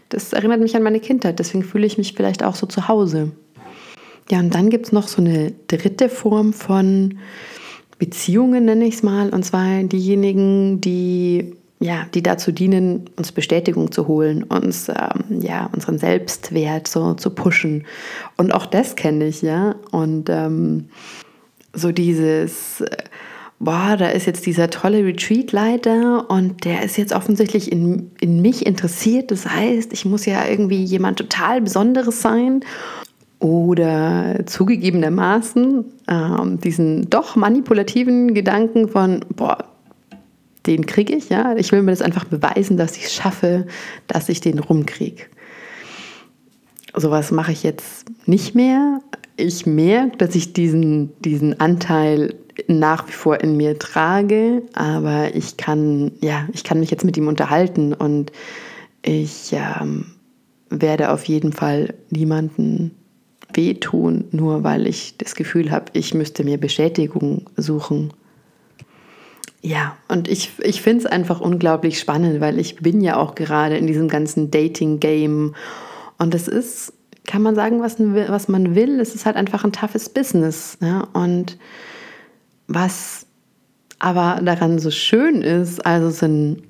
das 0.10 0.34
erinnert 0.34 0.62
mich 0.62 0.76
an 0.76 0.84
meine 0.84 1.00
Kindheit, 1.00 1.40
deswegen 1.40 1.64
fühle 1.64 1.88
ich 1.88 1.98
mich 1.98 2.14
vielleicht 2.14 2.44
auch 2.44 2.56
so 2.56 2.68
zu 2.68 2.88
Hause. 2.88 3.32
Ja, 4.30 4.40
und 4.40 4.54
dann 4.54 4.70
gibt 4.70 4.86
es 4.86 4.92
noch 4.92 5.08
so 5.08 5.22
eine 5.22 5.52
dritte 5.68 6.10
Form 6.10 6.54
von 6.54 7.18
Beziehungen, 8.04 8.66
nenne 8.66 8.84
ich 8.84 8.96
es 8.96 9.04
mal, 9.04 9.30
und 9.30 9.44
zwar 9.44 9.82
diejenigen, 9.84 10.82
die 10.82 11.56
ja, 11.80 12.06
die 12.14 12.22
dazu 12.22 12.52
dienen, 12.52 13.10
uns 13.16 13.32
Bestätigung 13.32 13.94
zu 13.94 14.08
holen, 14.08 14.44
uns 14.44 14.90
ähm, 14.90 15.42
ja 15.42 15.70
unseren 15.74 15.98
Selbstwert 16.00 16.88
so 16.88 17.14
zu 17.14 17.30
pushen. 17.30 17.86
Und 18.38 18.54
auch 18.54 18.66
das 18.66 18.96
kenne 18.96 19.28
ich 19.28 19.42
ja. 19.42 19.76
Und 19.92 20.30
ähm, 20.30 20.90
so 21.74 21.92
dieses 21.92 22.82
äh, 22.82 22.98
boah, 23.64 23.96
da 23.98 24.10
ist 24.10 24.28
jetzt 24.28 24.46
dieser 24.46 24.70
tolle 24.70 25.06
Retreat-Leiter 25.06 26.30
und 26.30 26.66
der 26.66 26.84
ist 26.84 26.98
jetzt 26.98 27.14
offensichtlich 27.14 27.72
in, 27.72 28.12
in 28.20 28.42
mich 28.42 28.66
interessiert. 28.66 29.32
Das 29.32 29.48
heißt, 29.50 29.94
ich 29.94 30.06
muss 30.06 30.26
ja 30.26 30.46
irgendwie 30.46 30.84
jemand 30.84 31.18
total 31.18 31.62
Besonderes 31.62 32.22
sein. 32.22 32.66
Oder 33.44 34.46
zugegebenermaßen 34.46 35.84
ähm, 36.08 36.62
diesen 36.62 37.10
doch 37.10 37.36
manipulativen 37.36 38.34
Gedanken 38.34 38.88
von, 38.88 39.20
boah, 39.36 39.58
den 40.66 40.86
kriege 40.86 41.14
ich, 41.14 41.28
ja. 41.28 41.54
Ich 41.58 41.74
will 41.74 41.82
mir 41.82 41.92
das 41.92 42.02
einfach 42.02 42.24
beweisen, 42.24 42.78
dass 42.78 42.96
ich 42.96 43.04
es 43.04 43.14
schaffe, 43.14 43.68
dass 44.08 44.30
ich 44.30 44.40
den 44.40 44.60
rumkriege. 44.60 45.24
Sowas 46.96 47.32
mache 47.32 47.52
ich 47.52 47.64
jetzt 47.64 48.06
nicht 48.26 48.56
mehr. 48.56 49.02
Ich 49.36 49.66
merke, 49.66 50.16
dass 50.20 50.36
ich 50.36 50.54
diesen, 50.54 51.12
diesen 51.20 51.60
Anteil 51.60 52.36
nach 52.70 53.10
wie 53.10 53.12
vor 53.12 53.42
in 53.42 53.58
mir 53.58 53.78
trage, 53.78 54.62
aber 54.72 55.36
ich 55.36 55.58
kann, 55.58 56.14
ja, 56.22 56.48
ich 56.54 56.64
kann 56.64 56.80
mich 56.80 56.92
jetzt 56.92 57.04
mit 57.04 57.18
ihm 57.18 57.28
unterhalten 57.28 57.94
und 57.94 58.32
ich 59.02 59.52
ähm, 59.52 60.06
werde 60.70 61.12
auf 61.12 61.26
jeden 61.26 61.52
Fall 61.52 61.94
niemanden 62.10 62.92
wehtun, 63.56 64.26
nur 64.32 64.64
weil 64.64 64.88
ich 64.88 65.18
das 65.18 65.36
Gefühl 65.36 65.72
habe, 65.72 65.86
ich 65.94 66.14
müsste 66.14 66.44
mir 66.44 66.58
Bestätigung 66.58 67.50
suchen. 67.58 68.14
Ja, 69.62 69.96
und 70.10 70.28
ich, 70.28 70.52
ich 70.62 70.82
finde 70.82 71.06
es 71.06 71.06
einfach 71.06 71.40
unglaublich 71.40 71.98
spannend, 71.98 72.42
weil 72.42 72.60
ich 72.60 72.78
bin 72.78 73.00
ja 73.00 73.16
auch 73.16 73.34
gerade 73.34 73.78
in 73.78 73.88
diesem 73.88 74.10
ganzen 74.10 74.52
Dating-Game 74.52 75.56
und 76.18 76.36
es 76.36 76.48
ist, 76.48 76.94
kann 77.26 77.42
man 77.42 77.56
sagen, 77.56 77.82
was, 77.82 77.98
was 78.00 78.48
man 78.48 78.76
will, 78.76 79.00
es 79.00 79.16
ist 79.16 79.26
halt 79.26 79.36
einfach 79.36 79.64
ein 79.64 79.72
toughes 79.72 80.10
Business. 80.10 80.78
Ja? 80.82 81.08
Und 81.14 81.58
was 82.68 83.26
aber 84.00 84.42
daran 84.44 84.80
so 84.80 84.92
schön 84.92 85.42
ist, 85.42 85.86
also 85.86 86.10
sind, 86.10 86.64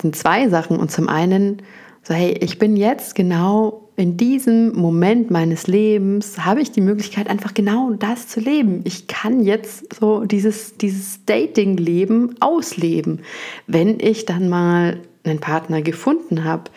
sind 0.00 0.16
zwei 0.16 0.48
Sachen. 0.48 0.78
Und 0.78 0.90
zum 0.90 1.08
einen, 1.08 1.62
so 2.02 2.14
hey, 2.14 2.32
ich 2.40 2.58
bin 2.58 2.76
jetzt 2.76 3.14
genau 3.14 3.85
in 3.96 4.18
diesem 4.18 4.76
Moment 4.76 5.30
meines 5.30 5.66
Lebens, 5.66 6.44
habe 6.44 6.60
ich 6.60 6.70
die 6.70 6.82
Möglichkeit, 6.82 7.28
einfach 7.28 7.54
genau 7.54 7.94
das 7.94 8.28
zu 8.28 8.40
leben. 8.40 8.82
Ich 8.84 9.06
kann 9.06 9.42
jetzt 9.42 9.94
so 9.98 10.24
dieses, 10.24 10.76
dieses 10.76 11.24
Dating-Leben 11.24 12.36
ausleben, 12.40 13.20
wenn 13.66 13.98
ich 13.98 14.26
dann 14.26 14.50
mal 14.50 15.00
einen 15.24 15.40
Partner 15.40 15.80
gefunden 15.80 16.44
habe, 16.44 16.70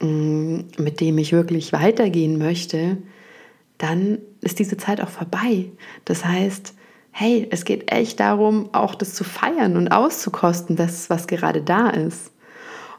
mm, 0.00 0.58
mit 0.76 1.00
dem 1.00 1.16
ich 1.16 1.32
wirklich 1.32 1.72
weitergehen 1.72 2.36
möchte, 2.36 2.98
dann 3.78 4.18
ist 4.42 4.58
diese 4.58 4.76
Zeit 4.76 5.00
auch 5.00 5.08
vorbei. 5.08 5.70
Das 6.04 6.24
heißt, 6.24 6.74
hey, 7.12 7.46
es 7.50 7.64
geht 7.64 7.90
echt 7.90 8.20
darum, 8.20 8.68
auch 8.72 8.94
das 8.94 9.14
zu 9.14 9.24
feiern 9.24 9.78
und 9.78 9.88
auszukosten, 9.88 10.76
das, 10.76 11.08
was 11.08 11.26
gerade 11.26 11.62
da 11.62 11.88
ist. 11.88 12.30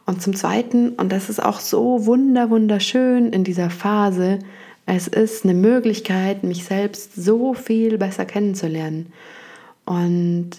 Und 0.08 0.22
zum 0.22 0.34
Zweiten, 0.36 0.92
und 0.92 1.12
das 1.12 1.30
ist 1.30 1.44
auch 1.44 1.60
so 1.60 2.06
wunder, 2.06 2.50
wunderschön 2.50 3.34
in 3.34 3.44
dieser 3.44 3.70
Phase, 3.70 4.40
es 4.86 5.10
ist 5.10 5.44
eine 5.44 5.54
Möglichkeit, 5.54 6.46
mich 6.46 6.64
selbst 6.64 7.14
so 7.14 7.54
viel 7.54 7.98
besser 7.98 8.24
kennenzulernen. 8.24 9.12
Und 9.86 10.52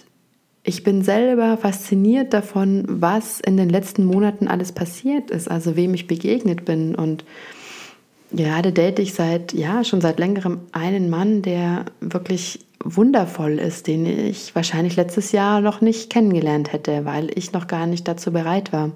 ich 0.61 0.83
bin 0.83 1.01
selber 1.01 1.57
fasziniert 1.57 2.31
davon, 2.31 2.85
was 2.87 3.39
in 3.39 3.57
den 3.57 3.69
letzten 3.69 4.05
Monaten 4.05 4.47
alles 4.47 4.71
passiert 4.71 5.31
ist, 5.31 5.49
also 5.49 5.75
wem 5.75 5.95
ich 5.95 6.05
begegnet 6.05 6.63
bin. 6.63 6.93
Und 6.93 7.25
gerade 8.31 8.71
date 8.71 8.99
ich 8.99 9.15
seit, 9.15 9.53
ja, 9.53 9.83
schon 9.83 9.99
seit 9.99 10.19
längerem 10.19 10.59
einen 10.73 11.09
Mann, 11.09 11.41
der 11.41 11.85
wirklich 12.01 12.59
wundervoll 12.83 13.57
ist, 13.57 13.87
den 13.87 14.05
ich 14.05 14.53
wahrscheinlich 14.53 14.95
letztes 14.95 15.31
Jahr 15.31 15.59
noch 15.59 15.81
nicht 15.81 16.11
kennengelernt 16.11 16.71
hätte, 16.71 17.03
weil 17.03 17.31
ich 17.33 17.51
noch 17.51 17.65
gar 17.65 17.87
nicht 17.87 18.07
dazu 18.07 18.31
bereit 18.31 18.71
war. 18.71 18.91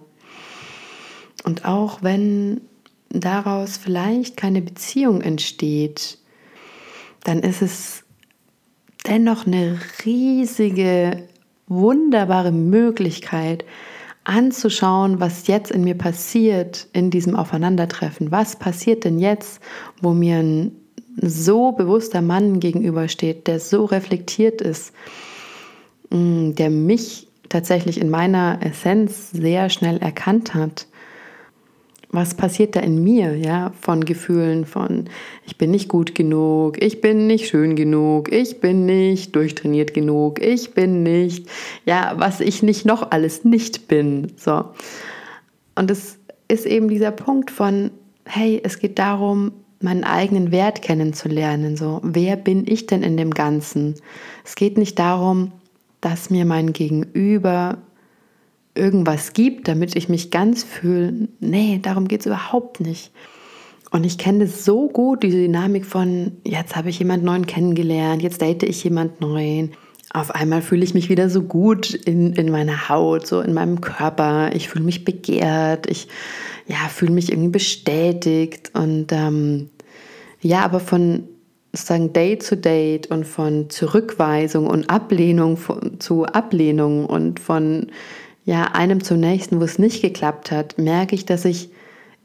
Und 1.44 1.66
auch 1.66 2.02
wenn 2.02 2.62
daraus 3.10 3.78
vielleicht 3.78 4.38
keine 4.38 4.62
Beziehung 4.62 5.22
entsteht, 5.22 6.18
dann 7.24 7.40
ist 7.40 7.62
es 7.62 8.04
dennoch 9.08 9.46
eine 9.46 9.80
riesige, 10.06 11.28
wunderbare 11.68 12.52
Möglichkeit 12.52 13.66
anzuschauen, 14.24 15.20
was 15.20 15.48
jetzt 15.48 15.72
in 15.72 15.84
mir 15.84 15.96
passiert 15.96 16.88
in 16.94 17.10
diesem 17.12 17.36
Aufeinandertreffen. 17.36 18.32
Was 18.32 18.58
passiert 18.58 19.04
denn 19.04 19.20
jetzt, 19.20 19.62
wo 20.02 20.14
mir 20.14 20.38
ein 20.38 20.72
so 21.18 21.72
bewusster 21.74 22.22
Mann 22.22 22.60
gegenübersteht, 22.60 23.48
der 23.48 23.60
so 23.60 23.86
reflektiert 23.86 24.62
ist, 24.62 24.94
mm, 26.10 26.54
der 26.54 26.70
mich 26.70 27.28
tatsächlich 27.50 28.00
in 28.00 28.10
meiner 28.10 28.60
Essenz 28.62 29.32
sehr 29.32 29.70
schnell 29.70 29.98
erkannt 29.98 30.56
hat. 30.56 30.88
Was 32.14 32.36
passiert 32.36 32.78
da 32.78 32.80
in 32.80 33.04
mir, 33.04 33.36
ja, 33.36 33.74
von 33.82 34.06
Gefühlen 34.06 34.66
von 34.66 35.10
ich 35.46 35.58
bin 35.58 35.72
nicht 35.72 35.90
gut 35.90 36.16
genug, 36.16 36.82
ich 36.82 37.02
bin 37.02 37.28
nicht 37.28 37.48
schön 37.48 37.76
genug, 37.76 38.32
ich 38.32 38.62
bin 38.62 38.86
nicht 38.86 39.36
durchtrainiert 39.36 39.94
genug, 39.94 40.42
ich 40.42 40.74
bin 40.74 41.04
nicht, 41.04 41.50
ja, 41.86 42.14
was 42.16 42.40
ich 42.40 42.64
nicht 42.64 42.86
noch 42.86 43.12
alles 43.12 43.44
nicht 43.44 43.88
bin, 43.88 44.32
so. 44.38 44.64
Und 45.76 45.92
es 45.92 46.18
ist 46.48 46.66
eben 46.66 46.88
dieser 46.88 47.12
Punkt 47.12 47.52
von 47.52 47.92
hey, 48.26 48.62
es 48.64 48.80
geht 48.80 49.00
darum, 49.00 49.52
meinen 49.82 50.04
eigenen 50.04 50.52
Wert 50.52 50.82
kennenzulernen. 50.82 51.76
So, 51.78 52.00
wer 52.04 52.36
bin 52.36 52.66
ich 52.68 52.86
denn 52.86 53.04
in 53.04 53.18
dem 53.18 53.32
Ganzen? 53.32 53.96
Es 54.46 54.56
geht 54.56 54.78
nicht 54.78 54.98
darum, 54.98 55.52
dass 56.02 56.30
mir 56.30 56.46
mein 56.46 56.74
Gegenüber 56.74 57.78
irgendwas 58.76 59.34
gibt, 59.34 59.68
damit 59.68 59.96
ich 59.96 60.10
mich 60.10 60.32
ganz 60.32 60.64
fühle. 60.64 61.28
Nee, 61.40 61.80
darum 61.82 62.08
geht 62.08 62.22
es 62.22 62.26
überhaupt 62.26 62.80
nicht. 62.80 63.12
Und 63.92 64.06
ich 64.06 64.18
kenne 64.18 64.46
das 64.46 64.66
so 64.66 64.88
gut, 64.88 65.22
diese 65.22 65.38
Dynamik 65.38 65.86
von, 65.86 66.32
jetzt 66.44 66.76
habe 66.76 66.90
ich 66.90 66.98
jemand 66.98 67.24
Neuen 67.24 67.46
kennengelernt, 67.46 68.24
jetzt 68.24 68.42
date 68.42 68.64
ich 68.64 68.84
jemand 68.84 69.22
Neuen. 69.22 69.74
Auf 70.12 70.32
einmal 70.32 70.64
fühle 70.64 70.84
ich 70.84 70.96
mich 70.96 71.10
wieder 71.10 71.30
so 71.30 71.44
gut 71.44 71.94
in, 71.94 72.34
in 72.34 72.50
meiner 72.52 72.90
Haut, 72.90 73.28
so 73.28 73.42
in 73.42 73.54
meinem 73.54 73.82
Körper. 73.82 74.52
Ich 74.56 74.68
fühle 74.68 74.86
mich 74.86 75.06
begehrt, 75.06 75.88
ich 75.90 76.08
ja, 76.68 76.88
fühle 76.90 77.12
mich 77.12 77.32
irgendwie 77.32 77.50
bestätigt. 77.50 78.72
Und 78.74 79.12
ähm, 79.12 79.70
ja, 80.42 80.64
aber 80.64 80.80
von 80.80 81.28
sozusagen 81.72 82.14
Date 82.14 82.44
zu 82.44 82.58
Date 82.58 83.08
und 83.08 83.26
von 83.26 83.70
Zurückweisung 83.70 84.68
und 84.68 84.90
Ablehnung 84.90 85.58
zu 86.00 86.26
Ablehnung 86.26 87.06
und 87.08 87.40
von 87.40 87.88
ja, 88.46 88.64
einem 88.74 89.04
zum 89.04 89.20
nächsten, 89.20 89.60
wo 89.60 89.64
es 89.64 89.80
nicht 89.80 90.02
geklappt 90.02 90.52
hat, 90.52 90.78
merke 90.78 91.16
ich, 91.16 91.26
dass 91.26 91.46
ich 91.46 91.70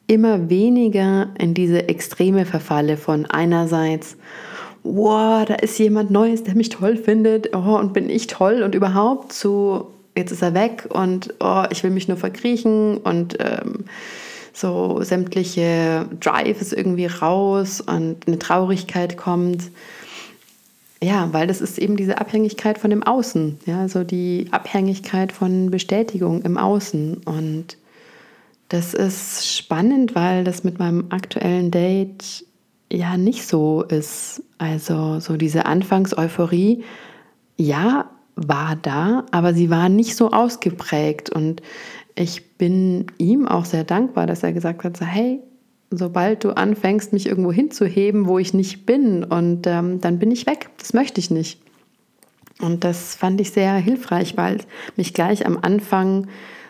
immer 0.06 0.48
weniger 0.48 1.28
in 1.38 1.54
diese 1.54 1.88
Extreme 1.88 2.46
verfalle 2.46 2.96
von 2.96 3.26
einerseits, 3.26 4.16
wow, 4.82 5.44
da 5.44 5.54
ist 5.54 5.78
jemand 5.78 6.10
Neues, 6.10 6.42
der 6.42 6.54
mich 6.54 6.70
toll 6.70 6.96
findet, 6.96 7.54
oh, 7.54 7.76
und 7.76 7.92
bin 7.92 8.08
ich 8.08 8.26
toll 8.26 8.62
und 8.62 8.75
überhaupt 8.75 9.32
zu, 9.32 9.87
jetzt 10.16 10.32
ist 10.32 10.42
er 10.42 10.54
weg 10.54 10.88
und 10.88 11.34
oh, 11.40 11.64
ich 11.70 11.84
will 11.84 11.90
mich 11.90 12.08
nur 12.08 12.16
verkriechen 12.16 12.96
und 12.96 13.37
ähm, 13.38 13.84
so 14.52 15.02
sämtliche 15.02 16.06
Drive 16.18 16.60
ist 16.60 16.72
irgendwie 16.72 17.06
raus 17.06 17.80
und 17.80 18.26
eine 18.26 18.38
Traurigkeit 18.38 19.16
kommt. 19.16 19.64
Ja, 21.02 21.33
weil 21.33 21.47
das 21.47 21.61
ist 21.61 21.78
eben 21.78 21.97
diese 21.97 22.19
Abhängigkeit 22.19 22.76
von 22.76 22.90
dem 22.90 23.05
Außen, 23.05 23.61
ja, 23.67 23.88
so 23.88 24.02
die 24.02 24.49
Abhängigkeit 24.50 25.31
von 25.31 25.71
Bestätigung 25.71 26.43
im 26.43 26.59
Außen. 26.59 27.19
Und 27.25 27.76
das 28.69 28.95
ist 28.95 29.47
spannend, 29.47 30.17
weil 30.17 30.43
das 30.43 30.64
mit 30.64 30.81
meinem 30.81 31.07
aktuellen 31.11 31.71
Date 31.71 32.45
ja 32.93 33.17
nicht 33.17 33.47
so 33.47 33.83
ist. 33.83 34.43
Also 34.59 35.21
so 35.21 35.37
diese 35.37 35.67
Anfangseuphorie, 35.67 36.83
ja, 37.57 38.11
war 38.35 38.76
da, 38.76 39.25
aber 39.31 39.55
sie 39.55 39.71
war 39.71 39.88
nicht 39.88 40.17
so 40.17 40.31
ausgeprägt. 40.31 41.31
Und 41.31 41.62
ich 42.17 42.57
bin 42.57 43.07
ihm 43.19 43.47
auch 43.47 43.64
sehr 43.64 43.85
dankbar, 43.85 44.26
dass 44.26 44.43
er 44.43 44.52
gesagt 44.52 44.83
hat, 44.83 44.97
so, 44.97 45.05
hey, 45.05 45.40
sobald 45.90 46.45
du 46.45 46.50
anfängst, 46.50 47.12
mich 47.12 47.26
irgendwo 47.26 47.52
hinzuheben, 47.52 48.26
wo 48.26 48.38
ich 48.38 48.54
nicht 48.54 48.87
bin, 48.87 49.25
und 49.25 49.66
ähm, 49.66 50.00
dann 50.00 50.18
bin 50.18 50.30
ich 50.30 50.47
weg. 50.47 50.71
Das 50.78 50.92
möchte 50.92 51.21
ich 51.21 51.30
nicht. 51.30 51.61
Und 52.61 52.85
das 52.85 53.14
fand 53.14 53.40
ich 53.40 53.52
sehr 53.52 53.75
hilfreich, 53.75 54.37
weil 54.37 54.59
mich 54.97 55.14
gleich 55.14 55.47
am 55.47 55.59
Anfang 55.62 56.26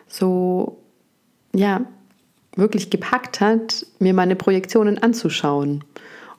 so, 0.07 0.79
ja, 1.55 1.87
wirklich 2.57 2.91
gepackt 2.91 3.41
hat, 3.41 3.87
mir 3.99 4.13
meine 4.15 4.37
Projektionen 4.37 4.99
anzuschauen 4.99 5.85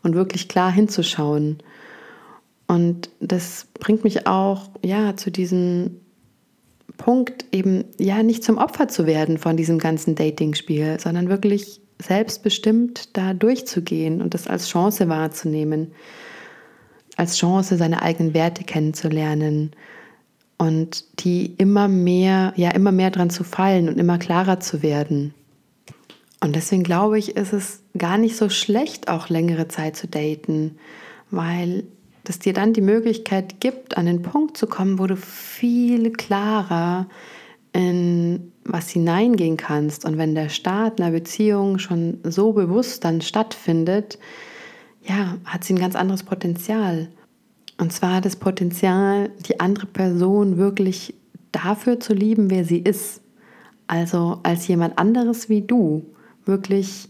und 0.03 0.15
wirklich 0.15 0.48
klar 0.48 0.71
hinzuschauen. 0.71 1.63
Und 2.67 3.09
das 3.19 3.67
bringt 3.79 4.03
mich 4.03 4.27
auch 4.27 4.69
ja 4.83 5.15
zu 5.15 5.31
diesem 5.31 6.01
Punkt 6.98 7.45
eben 7.51 7.86
ja 7.98 8.21
nicht 8.21 8.43
zum 8.43 8.57
Opfer 8.57 8.89
zu 8.89 9.07
werden 9.07 9.38
von 9.38 9.57
diesem 9.57 9.79
ganzen 9.79 10.15
Dating-Spiel, 10.15 11.00
sondern 11.00 11.29
wirklich 11.29 11.81
selbstbestimmt 12.01 13.18
da 13.18 13.34
durchzugehen 13.34 14.22
und 14.22 14.34
das 14.34 14.48
als 14.48 14.70
Chance 14.70 15.10
wahrzunehmen, 15.10 15.91
als 17.18 17.38
Chance 17.38 17.77
seine 17.77 18.01
eigenen 18.01 18.34
Werte 18.34 18.63
kennenzulernen 18.63 19.72
und 20.58 21.06
die 21.25 21.56
immer 21.58 21.88
mehr, 21.88 22.53
ja 22.56 22.72
immer 22.72 22.91
mehr 22.91 23.12
dran 23.12 23.29
zu 23.29 23.44
fallen 23.44 23.89
und 23.89 23.98
immer 23.98 24.18
klarer 24.18 24.60
zu 24.60 24.82
werden. 24.82 25.34
Und 26.41 26.56
deswegen 26.56 26.84
glaube 26.84 27.20
ich, 27.20 27.36
ist 27.36 27.51
es 27.51 27.82
gar 27.98 28.18
nicht 28.18 28.38
so 28.38 28.50
schlecht, 28.50 29.10
auch 29.10 29.29
längere 29.29 29.68
Zeit 29.68 29.98
zu 29.98 30.08
daten, 30.08 30.77
weil 31.32 31.84
das 32.24 32.39
dir 32.39 32.53
dann 32.53 32.74
die 32.74 32.82
Möglichkeit 32.82 33.60
gibt, 33.60 33.98
an 33.98 34.06
den 34.06 34.22
Punkt 34.22 34.56
zu 34.56 34.68
kommen, 34.68 35.00
wo 35.00 35.08
du 35.08 35.18
viel 35.18 36.12
klarer 36.12 37.08
in 37.74 38.51
was 38.71 38.89
hineingehen 38.89 39.57
kannst. 39.57 40.05
Und 40.05 40.17
wenn 40.17 40.35
der 40.35 40.49
Start 40.49 40.99
einer 40.99 41.11
Beziehung 41.11 41.79
schon 41.79 42.19
so 42.23 42.53
bewusst 42.53 43.03
dann 43.03 43.21
stattfindet, 43.21 44.19
ja, 45.03 45.38
hat 45.45 45.63
sie 45.63 45.73
ein 45.73 45.79
ganz 45.79 45.95
anderes 45.95 46.23
Potenzial. 46.23 47.09
Und 47.77 47.93
zwar 47.93 48.21
das 48.21 48.35
Potenzial, 48.35 49.31
die 49.47 49.59
andere 49.59 49.88
Person 49.88 50.57
wirklich 50.57 51.13
dafür 51.51 51.99
zu 51.99 52.13
lieben, 52.13 52.49
wer 52.49 52.65
sie 52.65 52.79
ist. 52.79 53.21
Also 53.88 54.39
als 54.43 54.67
jemand 54.67 54.97
anderes 54.97 55.49
wie 55.49 55.61
du. 55.61 56.05
Wirklich 56.45 57.09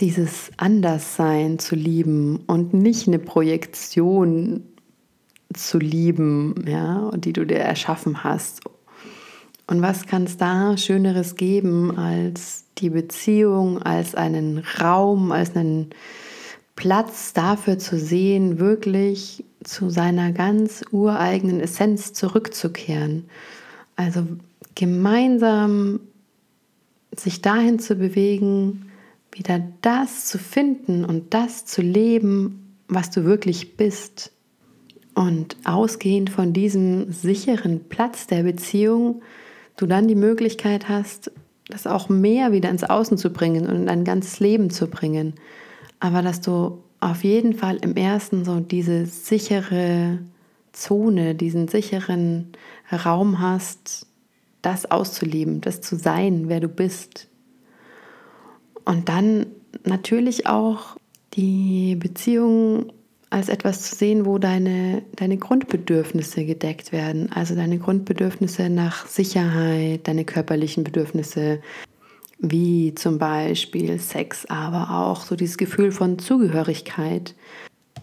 dieses 0.00 0.50
Anderssein 0.56 1.58
zu 1.58 1.74
lieben 1.74 2.44
und 2.46 2.72
nicht 2.72 3.08
eine 3.08 3.18
Projektion 3.18 4.62
zu 5.52 5.78
lieben, 5.78 6.54
ja, 6.66 7.10
die 7.16 7.32
du 7.32 7.44
dir 7.44 7.58
erschaffen 7.58 8.22
hast. 8.22 8.60
Und 9.68 9.82
was 9.82 10.06
kann 10.06 10.24
es 10.24 10.38
da 10.38 10.78
Schöneres 10.78 11.36
geben 11.36 11.96
als 11.96 12.64
die 12.78 12.88
Beziehung, 12.88 13.82
als 13.82 14.14
einen 14.14 14.64
Raum, 14.80 15.30
als 15.30 15.54
einen 15.54 15.90
Platz 16.74 17.34
dafür 17.34 17.78
zu 17.78 17.98
sehen, 17.98 18.58
wirklich 18.58 19.44
zu 19.62 19.90
seiner 19.90 20.32
ganz 20.32 20.84
ureigenen 20.90 21.60
Essenz 21.60 22.14
zurückzukehren. 22.14 23.28
Also 23.94 24.26
gemeinsam 24.74 26.00
sich 27.14 27.42
dahin 27.42 27.78
zu 27.78 27.96
bewegen, 27.96 28.90
wieder 29.32 29.62
das 29.82 30.24
zu 30.26 30.38
finden 30.38 31.04
und 31.04 31.34
das 31.34 31.66
zu 31.66 31.82
leben, 31.82 32.74
was 32.88 33.10
du 33.10 33.24
wirklich 33.24 33.76
bist. 33.76 34.32
Und 35.14 35.56
ausgehend 35.64 36.30
von 36.30 36.54
diesem 36.54 37.12
sicheren 37.12 37.84
Platz 37.88 38.28
der 38.28 38.44
Beziehung, 38.44 39.20
du 39.78 39.86
dann 39.86 40.08
die 40.08 40.14
Möglichkeit 40.14 40.90
hast, 40.90 41.32
das 41.68 41.86
auch 41.86 42.10
mehr 42.10 42.52
wieder 42.52 42.68
ins 42.68 42.84
Außen 42.84 43.16
zu 43.16 43.30
bringen 43.30 43.66
und 43.66 43.76
in 43.76 43.86
dein 43.86 44.04
ganzes 44.04 44.40
Leben 44.40 44.68
zu 44.68 44.88
bringen. 44.88 45.34
Aber 46.00 46.20
dass 46.20 46.42
du 46.42 46.82
auf 47.00 47.24
jeden 47.24 47.54
Fall 47.54 47.76
im 47.76 47.96
ersten 47.96 48.44
so 48.44 48.60
diese 48.60 49.06
sichere 49.06 50.18
Zone, 50.72 51.34
diesen 51.34 51.68
sicheren 51.68 52.52
Raum 52.92 53.40
hast, 53.40 54.06
das 54.60 54.90
auszuleben, 54.90 55.60
das 55.60 55.80
zu 55.80 55.96
sein, 55.96 56.48
wer 56.48 56.60
du 56.60 56.68
bist, 56.68 57.28
und 58.88 59.10
dann 59.10 59.44
natürlich 59.84 60.46
auch 60.46 60.96
die 61.34 61.94
Beziehung 61.94 62.90
als 63.30 63.48
etwas 63.48 63.82
zu 63.82 63.94
sehen, 63.94 64.24
wo 64.24 64.38
deine, 64.38 65.02
deine 65.16 65.36
Grundbedürfnisse 65.36 66.44
gedeckt 66.44 66.92
werden. 66.92 67.30
Also 67.32 67.54
deine 67.54 67.78
Grundbedürfnisse 67.78 68.70
nach 68.70 69.06
Sicherheit, 69.06 70.08
deine 70.08 70.24
körperlichen 70.24 70.84
Bedürfnisse, 70.84 71.60
wie 72.38 72.94
zum 72.94 73.18
Beispiel 73.18 73.98
Sex, 73.98 74.46
aber 74.46 74.90
auch 74.90 75.22
so 75.22 75.36
dieses 75.36 75.58
Gefühl 75.58 75.92
von 75.92 76.18
Zugehörigkeit. 76.18 77.34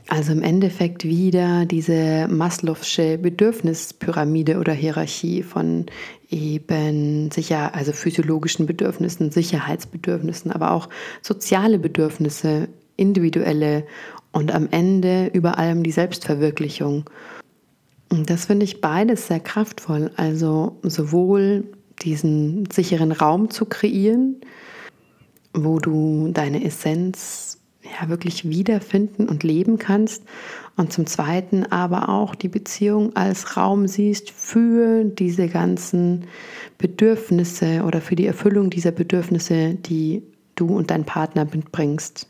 Also 0.07 0.33
im 0.33 0.43
Endeffekt 0.43 1.03
wieder 1.03 1.65
diese 1.65 2.27
Maslow'sche 2.29 3.17
Bedürfnispyramide 3.17 4.59
oder 4.59 4.73
Hierarchie 4.73 5.41
von 5.41 5.87
eben 6.29 7.31
sicher, 7.31 7.73
also 7.73 7.91
physiologischen 7.91 8.67
Bedürfnissen, 8.67 9.31
Sicherheitsbedürfnissen, 9.31 10.51
aber 10.51 10.71
auch 10.71 10.89
soziale 11.23 11.79
Bedürfnisse, 11.79 12.67
individuelle 12.97 13.85
und 14.35 14.53
am 14.53 14.67
Ende 14.69 15.27
über 15.27 15.57
allem 15.57 15.81
die 15.81 15.93
Selbstverwirklichung. 15.93 17.09
Und 18.11 18.29
das 18.29 18.45
finde 18.45 18.65
ich 18.65 18.81
beides 18.81 19.27
sehr 19.27 19.39
kraftvoll. 19.39 20.11
Also 20.17 20.77
sowohl 20.83 21.63
diesen 22.01 22.69
sicheren 22.69 23.13
Raum 23.13 23.49
zu 23.49 23.65
kreieren, 23.65 24.41
wo 25.53 25.79
du 25.79 26.31
deine 26.33 26.65
Essenz 26.65 27.61
ja, 27.81 28.09
wirklich 28.09 28.49
wiederfinden 28.49 29.29
und 29.29 29.43
leben 29.43 29.77
kannst. 29.77 30.23
Und 30.75 30.91
zum 30.91 31.05
Zweiten 31.05 31.63
aber 31.71 32.09
auch 32.09 32.35
die 32.35 32.49
Beziehung 32.49 33.15
als 33.15 33.55
Raum 33.55 33.87
siehst 33.87 34.31
für 34.31 35.05
diese 35.05 35.47
ganzen 35.47 36.25
Bedürfnisse 36.77 37.83
oder 37.83 38.01
für 38.01 38.17
die 38.17 38.27
Erfüllung 38.27 38.69
dieser 38.69 38.91
Bedürfnisse, 38.91 39.75
die 39.75 40.23
du 40.55 40.75
und 40.75 40.91
dein 40.91 41.05
Partner 41.05 41.45
mitbringst. 41.45 42.27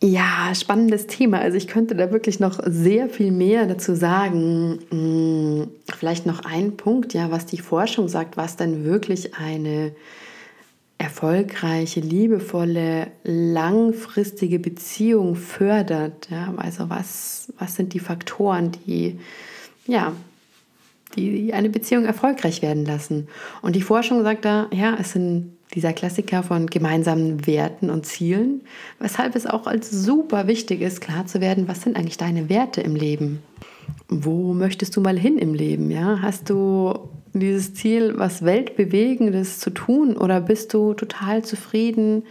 Ja, 0.00 0.54
spannendes 0.54 1.08
Thema. 1.08 1.40
Also 1.40 1.56
ich 1.56 1.66
könnte 1.66 1.96
da 1.96 2.12
wirklich 2.12 2.38
noch 2.38 2.60
sehr 2.64 3.08
viel 3.08 3.32
mehr 3.32 3.66
dazu 3.66 3.96
sagen. 3.96 4.78
Hm, 4.90 5.68
vielleicht 5.92 6.24
noch 6.24 6.44
ein 6.44 6.76
Punkt, 6.76 7.14
ja, 7.14 7.32
was 7.32 7.46
die 7.46 7.58
Forschung 7.58 8.06
sagt, 8.06 8.36
was 8.36 8.56
denn 8.56 8.84
wirklich 8.84 9.34
eine 9.34 9.92
erfolgreiche, 10.98 11.98
liebevolle, 11.98 13.08
langfristige 13.24 14.60
Beziehung 14.60 15.34
fördert. 15.34 16.28
Ja? 16.30 16.54
Also 16.56 16.90
was, 16.90 17.52
was 17.58 17.74
sind 17.74 17.92
die 17.92 18.00
Faktoren, 18.00 18.72
die, 18.86 19.18
ja, 19.86 20.12
die 21.16 21.52
eine 21.52 21.70
Beziehung 21.70 22.04
erfolgreich 22.04 22.62
werden 22.62 22.84
lassen? 22.84 23.26
Und 23.62 23.74
die 23.74 23.82
Forschung 23.82 24.22
sagt 24.22 24.44
da, 24.44 24.68
ja, 24.72 24.96
es 25.00 25.12
sind 25.12 25.57
dieser 25.74 25.92
Klassiker 25.92 26.42
von 26.42 26.66
gemeinsamen 26.66 27.46
Werten 27.46 27.90
und 27.90 28.06
Zielen, 28.06 28.62
weshalb 28.98 29.36
es 29.36 29.46
auch 29.46 29.66
als 29.66 29.90
super 29.90 30.46
wichtig 30.46 30.80
ist, 30.80 31.00
klar 31.00 31.26
zu 31.26 31.40
werden, 31.40 31.68
was 31.68 31.82
sind 31.82 31.96
eigentlich 31.96 32.16
deine 32.16 32.48
Werte 32.48 32.80
im 32.80 32.94
Leben? 32.94 33.42
Wo 34.08 34.54
möchtest 34.54 34.96
du 34.96 35.00
mal 35.00 35.18
hin 35.18 35.38
im 35.38 35.54
Leben? 35.54 35.90
Ja? 35.90 36.20
Hast 36.22 36.50
du 36.50 36.94
dieses 37.34 37.74
Ziel, 37.74 38.14
was 38.16 38.44
Weltbewegendes 38.44 39.58
zu 39.58 39.70
tun? 39.70 40.16
Oder 40.16 40.40
bist 40.40 40.72
du 40.74 40.94
total 40.94 41.44
zufrieden 41.44 42.24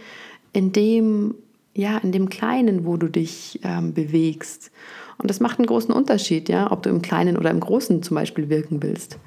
in 0.52 0.72
dem, 0.72 1.34
ja, 1.74 1.98
in 1.98 2.12
dem 2.12 2.28
Kleinen, 2.28 2.84
wo 2.84 2.96
du 2.96 3.08
dich 3.08 3.60
ähm, 3.62 3.94
bewegst? 3.94 4.70
Und 5.18 5.30
das 5.30 5.40
macht 5.40 5.58
einen 5.58 5.66
großen 5.66 5.92
Unterschied, 5.92 6.48
ja, 6.48 6.70
ob 6.70 6.82
du 6.82 6.90
im 6.90 7.02
Kleinen 7.02 7.36
oder 7.36 7.50
im 7.50 7.60
Großen 7.60 8.02
zum 8.02 8.14
Beispiel 8.14 8.48
wirken 8.48 8.82
willst. 8.82 9.18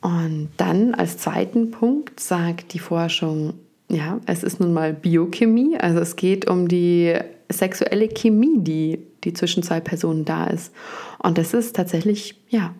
Und 0.00 0.50
dann 0.56 0.94
als 0.94 1.18
zweiten 1.18 1.70
Punkt 1.70 2.20
sagt 2.20 2.72
die 2.72 2.78
Forschung, 2.78 3.54
ja, 3.88 4.20
es 4.26 4.42
ist 4.42 4.60
nun 4.60 4.72
mal 4.72 4.92
Biochemie, 4.92 5.76
also 5.78 5.98
es 5.98 6.16
geht 6.16 6.48
um 6.48 6.68
die 6.68 7.14
sexuelle 7.50 8.08
Chemie, 8.08 8.58
die, 8.58 9.00
die 9.24 9.32
zwischen 9.32 9.62
zwei 9.62 9.80
Personen 9.80 10.24
da 10.24 10.46
ist. 10.46 10.72
Und 11.18 11.38
das 11.38 11.54
ist 11.54 11.74
tatsächlich, 11.74 12.38
ja, 12.48 12.74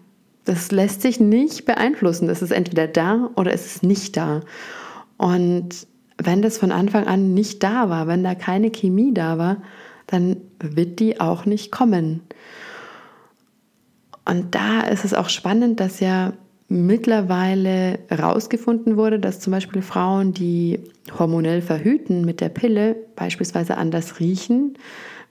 das 0.45 0.71
lässt 0.71 1.03
sich 1.03 1.21
nicht 1.21 1.65
beeinflussen. 1.65 2.29
Das 2.29 2.43
ist 2.43 2.53
entweder 2.53 2.87
da 2.87 3.31
oder 3.37 3.53
es 3.53 3.67
ist 3.67 3.83
nicht 3.83 4.17
da. 4.17 4.41
Und 5.17 5.87
wenn 6.17 6.43
das 6.43 6.59
von 6.59 6.73
Anfang 6.73 7.07
an 7.07 7.35
nicht 7.35 7.63
da 7.63 7.91
war, 7.91 8.07
wenn 8.07 8.25
da 8.25 8.35
keine 8.35 8.71
Chemie 8.71 9.13
da 9.13 9.39
war, 9.39 9.63
dann 10.07 10.39
wird 10.59 11.01
die 11.01 11.21
auch 11.21 11.45
nicht 11.45 11.71
kommen. 11.71 12.23
Und 14.25 14.55
da 14.55 14.83
ist 14.83 15.05
es 15.05 15.15
auch 15.15 15.29
spannend, 15.29 15.81
dass 15.81 16.01
ja 16.01 16.33
mittlerweile 16.69 17.99
herausgefunden 18.09 18.97
wurde, 18.97 19.19
dass 19.19 19.41
zum 19.41 19.53
Beispiel 19.53 19.83
Frauen, 19.83 20.35
die 20.35 20.81
hormonell 21.19 21.63
verhüten 21.63 22.25
mit 22.25 22.41
der 22.41 22.51
Pille, 22.51 22.97
beispielsweise 23.17 23.77
anders 23.77 24.21
riechen 24.21 24.77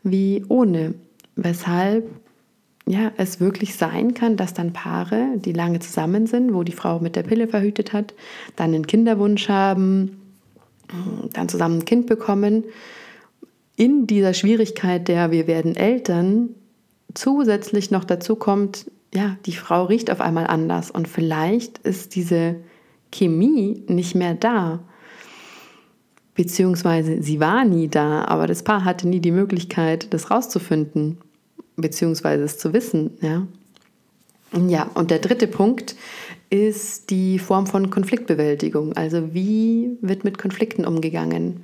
wie 0.04 0.44
ohne. 0.48 0.96
Weshalb 1.36 2.10
ja, 2.88 3.12
es 3.18 3.40
wirklich 3.40 3.76
sein 3.76 4.14
kann, 4.14 4.38
dass 4.38 4.54
dann 4.54 4.74
Paare, 4.74 5.28
die 5.36 5.52
lange 5.52 5.80
zusammen 5.80 6.26
sind, 6.26 6.54
wo 6.54 6.64
die 6.64 6.72
Frau 6.72 7.00
mit 7.00 7.16
der 7.16 7.24
Pille 7.24 7.48
verhütet 7.48 7.94
hat, 7.94 8.14
dann 8.56 8.74
einen 8.74 8.88
Kinderwunsch 8.88 9.50
haben, 9.50 10.22
dann 11.34 11.50
zusammen 11.50 11.80
ein 11.80 11.86
Kind 11.86 12.08
bekommen, 12.08 12.64
in 13.76 14.08
dieser 14.08 14.34
Schwierigkeit 14.34 15.08
der 15.08 15.32
wir 15.32 15.46
werden 15.46 15.76
Eltern 15.76 16.50
zusätzlich 17.14 17.92
noch 17.92 18.06
dazu 18.06 18.36
kommt, 18.36 18.90
ja, 19.14 19.38
die 19.46 19.54
Frau 19.54 19.86
riecht 19.86 20.12
auf 20.12 20.22
einmal 20.22 20.48
anders 20.48 20.92
und 20.92 21.08
vielleicht 21.08 21.80
ist 21.80 22.16
diese 22.16 22.56
Chemie 23.12 23.84
nicht 23.88 24.16
mehr 24.16 24.34
da. 24.34 24.80
Beziehungsweise 26.36 27.22
sie 27.24 27.40
war 27.40 27.66
nie 27.66 27.88
da, 27.88 28.26
aber 28.26 28.46
das 28.46 28.64
Paar 28.64 28.86
hatte 28.86 29.08
nie 29.08 29.20
die 29.20 29.32
Möglichkeit, 29.32 30.14
das 30.14 30.30
rauszufinden. 30.30 31.18
beziehungsweise 31.78 32.44
es 32.44 32.58
zu 32.58 32.74
wissen. 32.74 33.12
Ja? 33.22 33.48
ja, 34.68 34.90
und 34.96 35.12
der 35.12 35.20
dritte 35.20 35.48
Punkt 35.48 35.96
ist 36.50 37.10
die 37.10 37.40
Form 37.40 37.68
von 37.68 37.90
Konfliktbewältigung. 37.90 38.94
Also 38.94 39.34
wie 39.34 39.98
wird 40.02 40.24
mit 40.24 40.38
Konflikten 40.38 40.86
umgegangen? 40.86 41.64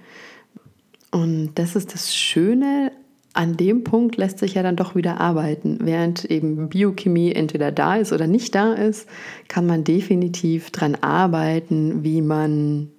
Und 1.12 1.54
das 1.56 1.76
ist 1.76 1.94
das 1.94 2.16
Schöne. 2.16 2.92
An 3.36 3.58
dem 3.58 3.84
Punkt 3.84 4.18
lässt 4.18 4.38
sich 4.38 4.54
ja 4.54 4.62
dann 4.62 4.76
doch 4.76 4.94
wieder 4.96 5.20
arbeiten. 5.20 5.80
Während 5.82 6.26
eben 6.26 6.70
Biochemie 6.70 7.32
entweder 7.32 7.72
da 7.72 7.96
ist 7.96 8.14
oder 8.14 8.28
nicht 8.28 8.54
da 8.54 8.74
ist, 8.74 9.08
kann 9.48 9.66
man 9.66 9.84
definitiv 9.84 10.70
daran 10.70 10.96
arbeiten, 11.02 12.04
wie 12.04 12.22
man 12.22 12.90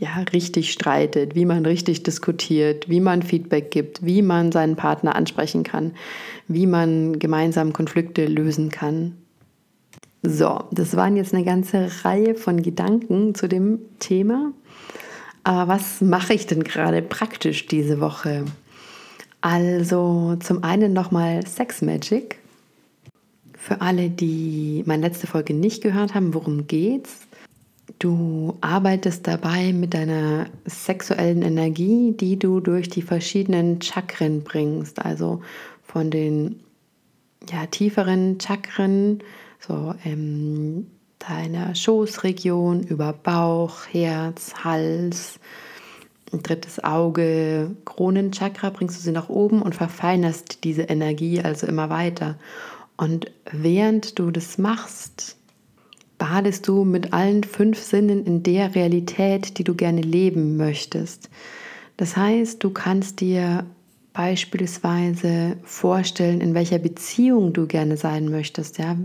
ja, 0.00 0.24
richtig 0.32 0.72
streitet, 0.72 1.34
wie 1.34 1.46
man 1.46 1.64
richtig 1.64 2.02
diskutiert, 2.02 2.88
wie 2.88 3.00
man 3.00 3.22
Feedback 3.22 3.70
gibt, 3.70 4.04
wie 4.04 4.20
man 4.20 4.52
seinen 4.52 4.76
Partner 4.76 5.14
ansprechen 5.14 5.62
kann, 5.62 5.92
wie 6.48 6.66
man 6.66 7.18
gemeinsam 7.18 7.72
Konflikte 7.72 8.26
lösen 8.26 8.70
kann. 8.70 9.16
So, 10.22 10.64
das 10.72 10.96
waren 10.96 11.16
jetzt 11.16 11.32
eine 11.32 11.44
ganze 11.44 11.88
Reihe 12.04 12.34
von 12.34 12.62
Gedanken 12.62 13.34
zu 13.34 13.48
dem 13.48 13.78
Thema. 14.00 14.52
Aber 15.44 15.68
was 15.68 16.00
mache 16.00 16.34
ich 16.34 16.46
denn 16.46 16.64
gerade 16.64 17.00
praktisch 17.00 17.66
diese 17.66 18.00
Woche? 18.00 18.44
Also 19.40 20.36
zum 20.40 20.64
einen 20.64 20.92
nochmal 20.92 21.46
Sex 21.46 21.82
Magic. 21.82 22.38
Für 23.56 23.80
alle, 23.80 24.10
die 24.10 24.82
meine 24.86 25.06
letzte 25.06 25.26
Folge 25.26 25.54
nicht 25.54 25.82
gehört 25.82 26.14
haben, 26.14 26.34
worum 26.34 26.66
geht's? 26.66 27.26
Du 27.98 28.56
arbeitest 28.60 29.26
dabei 29.26 29.72
mit 29.72 29.94
deiner 29.94 30.46
sexuellen 30.66 31.42
Energie, 31.42 32.12
die 32.12 32.38
du 32.38 32.60
durch 32.60 32.88
die 32.88 33.02
verschiedenen 33.02 33.80
Chakren 33.80 34.42
bringst, 34.42 35.04
also 35.04 35.40
von 35.82 36.10
den 36.10 36.60
ja, 37.50 37.66
tieferen 37.66 38.38
Chakren, 38.40 39.22
so 39.60 39.94
ähm, 40.04 40.88
deiner 41.18 41.74
Schoßregion 41.74 42.82
über 42.82 43.12
Bauch, 43.12 43.86
Herz, 43.90 44.52
Hals, 44.62 45.38
drittes 46.32 46.82
Auge, 46.82 47.76
Kronenchakra, 47.84 48.70
bringst 48.70 48.98
du 48.98 49.02
sie 49.02 49.12
nach 49.12 49.28
oben 49.28 49.62
und 49.62 49.74
verfeinerst 49.74 50.64
diese 50.64 50.82
Energie 50.82 51.40
also 51.40 51.66
immer 51.66 51.90
weiter. 51.90 52.36
Und 52.96 53.30
während 53.50 54.18
du 54.18 54.30
das 54.30 54.58
machst, 54.58 55.36
badest 56.18 56.66
du 56.66 56.84
mit 56.84 57.12
allen 57.12 57.44
fünf 57.44 57.80
Sinnen 57.80 58.24
in 58.24 58.42
der 58.42 58.74
Realität, 58.74 59.58
die 59.58 59.64
du 59.64 59.74
gerne 59.74 60.00
leben 60.00 60.56
möchtest. 60.56 61.30
Das 61.96 62.16
heißt, 62.16 62.62
du 62.62 62.70
kannst 62.70 63.20
dir 63.20 63.64
beispielsweise 64.12 65.58
vorstellen, 65.62 66.40
in 66.40 66.54
welcher 66.54 66.78
Beziehung 66.78 67.52
du 67.52 67.66
gerne 67.66 67.98
sein 67.98 68.30
möchtest. 68.30 68.78
Ja? 68.78 68.96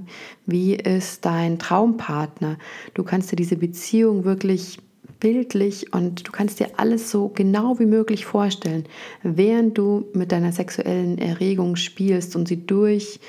Wie 0.45 0.73
ist 0.73 1.25
dein 1.25 1.59
Traumpartner? 1.59 2.57
Du 2.93 3.03
kannst 3.03 3.31
dir 3.31 3.35
diese 3.35 3.57
Beziehung 3.57 4.23
wirklich 4.23 4.79
bildlich 5.21 5.93
und 5.93 6.27
du 6.27 6.31
kannst 6.33 6.59
dir 6.59 6.71
alles 6.75 7.09
so 7.09 7.29
genau 7.29 7.79
wie 7.79 7.85
möglich 7.85 8.25
vorstellen, 8.25 8.83
während 9.23 9.77
du 9.77 10.09
mit 10.13 10.33
deiner 10.33 10.51
sexuellen 10.51 11.17
Erregung 11.17 11.77
spielst 11.77 12.35
und 12.35 12.49
sie 12.49 12.65
durch 12.65 13.21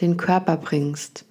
den 0.00 0.16
Körper 0.16 0.56
bringst. 0.56 1.26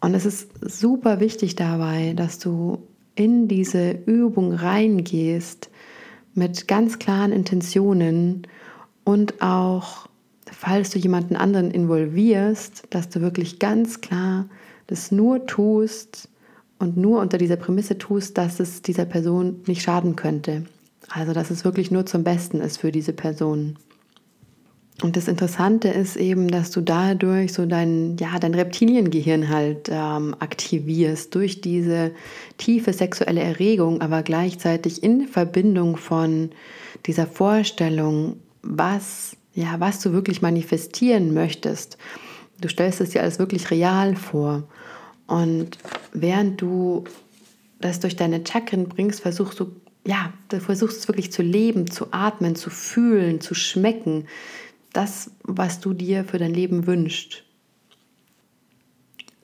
Und 0.00 0.14
es 0.14 0.26
ist 0.26 0.50
super 0.60 1.20
wichtig 1.20 1.54
dabei, 1.54 2.14
dass 2.16 2.40
du 2.40 2.82
in 3.14 3.46
diese 3.46 3.92
Übung 3.92 4.52
reingehst 4.52 5.70
mit 6.34 6.66
ganz 6.66 6.98
klaren 6.98 7.30
Intentionen 7.30 8.48
und 9.04 9.40
auch, 9.42 10.08
falls 10.50 10.90
du 10.90 10.98
jemanden 10.98 11.36
anderen 11.36 11.70
involvierst, 11.70 12.84
dass 12.90 13.10
du 13.10 13.20
wirklich 13.20 13.58
ganz 13.58 14.00
klar 14.00 14.46
das 14.86 15.12
nur 15.12 15.46
tust 15.46 16.28
und 16.82 16.96
nur 16.96 17.20
unter 17.20 17.38
dieser 17.38 17.54
Prämisse 17.54 17.96
tust, 17.96 18.36
dass 18.36 18.58
es 18.58 18.82
dieser 18.82 19.04
Person 19.04 19.60
nicht 19.66 19.82
schaden 19.82 20.16
könnte. 20.16 20.64
Also 21.08 21.32
dass 21.32 21.52
es 21.52 21.64
wirklich 21.64 21.92
nur 21.92 22.06
zum 22.06 22.24
Besten 22.24 22.60
ist 22.60 22.78
für 22.78 22.90
diese 22.90 23.12
Person. 23.12 23.76
Und 25.00 25.16
das 25.16 25.28
Interessante 25.28 25.88
ist 25.88 26.16
eben, 26.16 26.48
dass 26.48 26.72
du 26.72 26.80
dadurch 26.80 27.52
so 27.52 27.66
dein, 27.66 28.16
ja, 28.18 28.36
dein 28.40 28.54
Reptiliengehirn 28.54 29.48
halt 29.48 29.90
ähm, 29.92 30.34
aktivierst 30.40 31.32
durch 31.36 31.60
diese 31.60 32.10
tiefe 32.58 32.92
sexuelle 32.92 33.42
Erregung, 33.42 34.00
aber 34.00 34.24
gleichzeitig 34.24 35.04
in 35.04 35.28
Verbindung 35.28 35.96
von 35.96 36.50
dieser 37.06 37.28
Vorstellung, 37.28 38.40
was, 38.62 39.36
ja, 39.54 39.78
was 39.78 40.00
du 40.00 40.12
wirklich 40.12 40.42
manifestieren 40.42 41.32
möchtest. 41.32 41.96
Du 42.60 42.68
stellst 42.68 43.00
es 43.00 43.10
dir 43.10 43.22
alles 43.22 43.38
wirklich 43.38 43.70
real 43.70 44.16
vor. 44.16 44.64
Und 45.28 45.78
während 46.12 46.60
du 46.60 47.04
das 47.80 48.00
durch 48.00 48.16
deine 48.16 48.44
Chakren 48.46 48.88
bringst, 48.88 49.20
versuchst 49.20 49.60
du, 49.60 49.72
ja, 50.06 50.32
du 50.48 50.60
versuchst 50.60 50.98
es 50.98 51.08
wirklich 51.08 51.32
zu 51.32 51.42
leben, 51.42 51.90
zu 51.90 52.12
atmen, 52.12 52.54
zu 52.54 52.70
fühlen, 52.70 53.40
zu 53.40 53.54
schmecken, 53.54 54.26
das, 54.92 55.30
was 55.42 55.80
du 55.80 55.92
dir 55.92 56.24
für 56.24 56.38
dein 56.38 56.54
Leben 56.54 56.86
wünschst. 56.86 57.44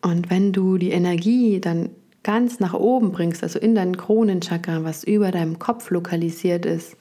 Und 0.02 0.31
wenn 0.31 0.52
du 0.52 0.78
die 0.78 0.90
Energie 0.90 1.61
dann 1.61 1.90
ganz 2.22 2.61
nach 2.61 2.74
oben 2.74 3.12
bringst, 3.12 3.42
also 3.42 3.59
in 3.59 3.74
deinen 3.74 3.96
Kronenchakra, 3.96 4.85
was 4.85 5.04
über 5.04 5.31
deinem 5.31 5.59
Kopf 5.59 5.90
lokalisiert 5.90 6.66
ist, 6.66 6.96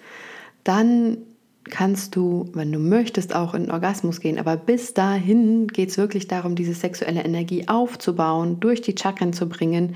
dann 0.64 1.18
kannst 1.68 2.16
du, 2.16 2.50
wenn 2.54 2.72
du 2.72 2.80
möchtest, 2.80 3.36
auch 3.36 3.54
in 3.54 3.64
den 3.64 3.72
Orgasmus 3.72 4.20
gehen. 4.20 4.40
Aber 4.40 4.58
bis 4.58 4.94
dahin 4.94 5.68
geht 5.68 5.90
es 5.90 5.98
wirklich 5.98 6.28
darum, 6.28 6.56
diese 6.56 6.74
sexuelle 6.74 7.24
Energie 7.24 7.68
aufzubauen, 7.68 8.60
durch 8.60 8.82
die 8.82 8.96
Chakren 8.98 9.34
zu 9.34 9.48
bringen 9.48 9.96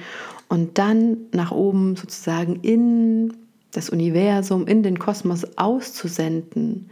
und 0.50 0.78
dann 0.78 1.18
nach 1.34 1.52
oben 1.52 1.96
sozusagen 1.96 2.60
in 2.62 3.34
das 3.72 3.90
Universum, 3.90 4.68
in 4.68 4.84
den 4.84 5.00
Kosmos 5.00 5.58
auszusenden 5.58 6.90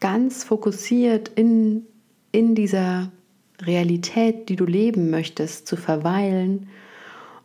ganz 0.00 0.44
fokussiert 0.44 1.30
in, 1.34 1.86
in 2.30 2.54
dieser 2.54 3.10
Realität, 3.62 4.48
die 4.48 4.56
du 4.56 4.66
leben 4.66 5.10
möchtest, 5.10 5.66
zu 5.66 5.76
verweilen 5.76 6.68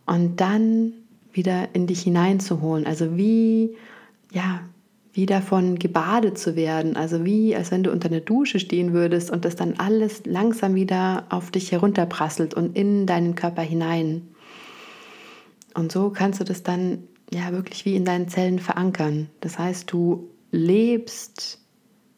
und 0.05 0.41
dann 0.41 0.93
wieder 1.31 1.69
in 1.73 1.87
dich 1.87 2.01
hineinzuholen. 2.01 2.85
Also 2.85 3.15
wie, 3.15 3.77
ja, 4.31 4.61
wie 5.13 5.25
davon 5.25 5.79
gebadet 5.79 6.37
zu 6.37 6.55
werden. 6.55 6.95
Also 6.95 7.25
wie, 7.25 7.55
als 7.55 7.71
wenn 7.71 7.83
du 7.83 7.91
unter 7.91 8.09
einer 8.09 8.19
Dusche 8.19 8.59
stehen 8.59 8.93
würdest 8.93 9.31
und 9.31 9.45
das 9.45 9.55
dann 9.55 9.75
alles 9.77 10.23
langsam 10.25 10.75
wieder 10.75 11.25
auf 11.29 11.51
dich 11.51 11.71
herunterprasselt 11.71 12.53
und 12.53 12.75
in 12.75 13.05
deinen 13.05 13.35
Körper 13.35 13.61
hinein. 13.61 14.27
Und 15.73 15.91
so 15.91 16.09
kannst 16.09 16.39
du 16.39 16.43
das 16.43 16.63
dann 16.63 17.03
ja 17.31 17.51
wirklich 17.51 17.85
wie 17.85 17.95
in 17.95 18.05
deinen 18.05 18.27
Zellen 18.27 18.59
verankern. 18.59 19.29
Das 19.41 19.57
heißt, 19.57 19.91
du 19.91 20.29
lebst 20.51 21.59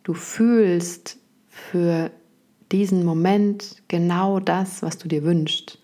Du 0.03 0.13
fühlst 0.13 1.17
für 1.47 2.11
diesen 2.71 3.05
Moment 3.05 3.83
genau 3.87 4.39
das, 4.39 4.81
was 4.81 4.97
du 4.97 5.07
dir 5.07 5.23
wünschst. 5.23 5.77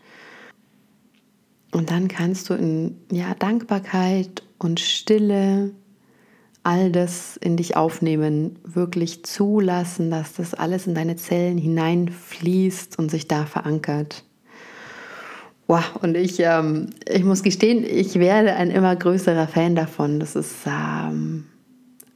Und 1.71 1.91
dann 1.91 2.07
kannst 2.07 2.49
du 2.49 2.55
in 2.55 2.97
ja, 3.11 3.35
Dankbarkeit 3.35 4.41
und 4.57 4.79
Stille 4.79 5.71
all 6.67 6.91
das 6.91 7.37
in 7.37 7.55
dich 7.55 7.77
aufnehmen, 7.77 8.59
wirklich 8.65 9.23
zulassen, 9.23 10.11
dass 10.11 10.33
das 10.33 10.53
alles 10.53 10.85
in 10.85 10.95
deine 10.95 11.15
Zellen 11.15 11.57
hineinfließt 11.57 12.99
und 12.99 13.09
sich 13.09 13.29
da 13.29 13.45
verankert. 13.45 14.25
Wow, 15.67 15.95
und 16.01 16.17
ich, 16.17 16.41
ähm, 16.41 16.89
ich 17.09 17.23
muss 17.23 17.41
gestehen, 17.41 17.85
ich 17.85 18.19
werde 18.19 18.53
ein 18.53 18.69
immer 18.69 18.97
größerer 18.97 19.47
Fan 19.47 19.75
davon. 19.75 20.19
Das 20.19 20.35
ist 20.35 20.55
ähm, 20.65 21.45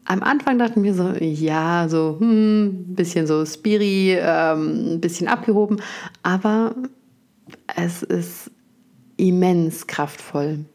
am 0.04 0.22
Anfang 0.22 0.60
dachte 0.60 0.74
ich 0.74 0.82
mir 0.82 0.96
so, 0.96 1.14
ja, 1.18 1.88
so 1.88 2.18
hm, 2.20 2.66
ein 2.66 2.96
bisschen 2.96 3.28
so 3.28 3.46
Spiri, 3.46 4.18
ähm, 4.20 4.96
ein 4.96 5.00
bisschen 5.00 5.30
abgehoben, 5.30 5.82
aber 6.24 6.76
es 7.78 8.04
ist 8.04 8.52
immens 9.16 9.88
kraftvoll. 9.88 10.66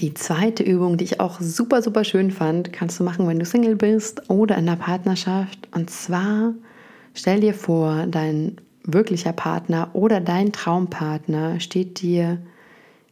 Die 0.00 0.12
zweite 0.12 0.62
Übung, 0.62 0.98
die 0.98 1.04
ich 1.04 1.20
auch 1.20 1.40
super, 1.40 1.80
super 1.80 2.04
schön 2.04 2.30
fand, 2.30 2.72
kannst 2.72 3.00
du 3.00 3.04
machen, 3.04 3.26
wenn 3.26 3.38
du 3.38 3.46
Single 3.46 3.76
bist 3.76 4.28
oder 4.28 4.58
in 4.58 4.66
der 4.66 4.76
Partnerschaft. 4.76 5.68
Und 5.74 5.88
zwar 5.90 6.52
stell 7.14 7.40
dir 7.40 7.54
vor, 7.54 8.06
dein 8.06 8.56
wirklicher 8.84 9.32
Partner 9.32 9.90
oder 9.94 10.20
dein 10.20 10.52
Traumpartner 10.52 11.60
steht 11.60 12.02
dir 12.02 12.38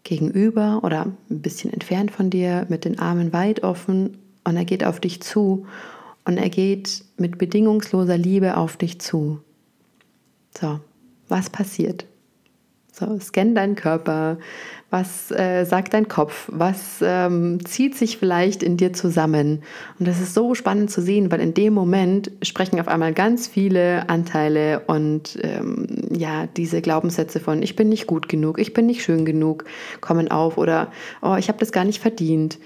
gegenüber 0.03 0.81
oder 0.83 1.07
ein 1.31 1.41
bisschen 1.41 1.73
entfernt 1.73 2.11
von 2.11 2.29
dir 2.29 2.67
mit 2.69 2.85
den 2.85 2.99
Armen 2.99 3.33
weit 3.33 3.63
offen 3.63 4.19
und 4.45 4.57
er 4.57 4.67
geht 4.67 4.85
auf 4.85 5.01
dich 5.01 5.23
zu 5.23 5.67
und 6.27 6.37
er 6.37 6.51
geht 6.51 7.05
mit 7.17 7.39
bedingungsloser 7.39 8.19
Liebe 8.19 8.59
auf 8.59 8.77
dich 8.77 9.01
zu. 9.01 9.41
So, 10.59 10.81
was 11.29 11.49
passiert? 11.49 12.05
So, 12.97 13.19
scan 13.19 13.57
deinen 13.57 13.75
Körper. 13.75 14.39
Was 14.91 15.33
äh, 15.33 15.65
sagt 15.65 15.95
dein 15.95 16.07
Kopf? 16.07 16.49
Was 16.53 17.03
ähm, 17.03 17.59
zieht 17.67 17.97
sich 17.97 18.19
vielleicht 18.19 18.63
in 18.63 18.77
dir 18.77 18.93
zusammen? 18.93 19.65
Und 19.99 20.07
das 20.07 20.21
ist 20.21 20.33
so 20.33 20.55
spannend 20.55 20.93
zu 20.93 21.03
sehen, 21.03 21.33
weil 21.33 21.41
in 21.41 21.55
dem 21.55 21.75
Moment 21.75 22.31
sprechen 22.43 22.79
auf 22.79 22.87
einmal 22.87 23.13
ganz 23.13 23.49
viele 23.49 24.09
Anteile 24.09 24.83
und 24.87 25.37
ähm, 25.43 25.89
ja, 26.13 26.47
diese 26.47 26.81
Glaubenssätze 26.83 27.41
von 27.41 27.65
ich 27.65 27.75
bin 27.75 27.89
nicht 27.89 28.07
gut 28.07 28.29
genug, 28.29 28.61
ich 28.61 28.75
bin 28.75 28.87
nicht 28.87 29.03
schön 29.03 29.25
genug 29.25 29.65
kommen 30.01 30.31
auf 30.31 30.57
oder 30.57 30.93
oh, 31.21 31.35
ich 31.37 31.49
habe 31.49 31.59
das 31.59 31.73
gar 31.73 31.85
nicht 31.85 32.01
verdient. 32.01 32.61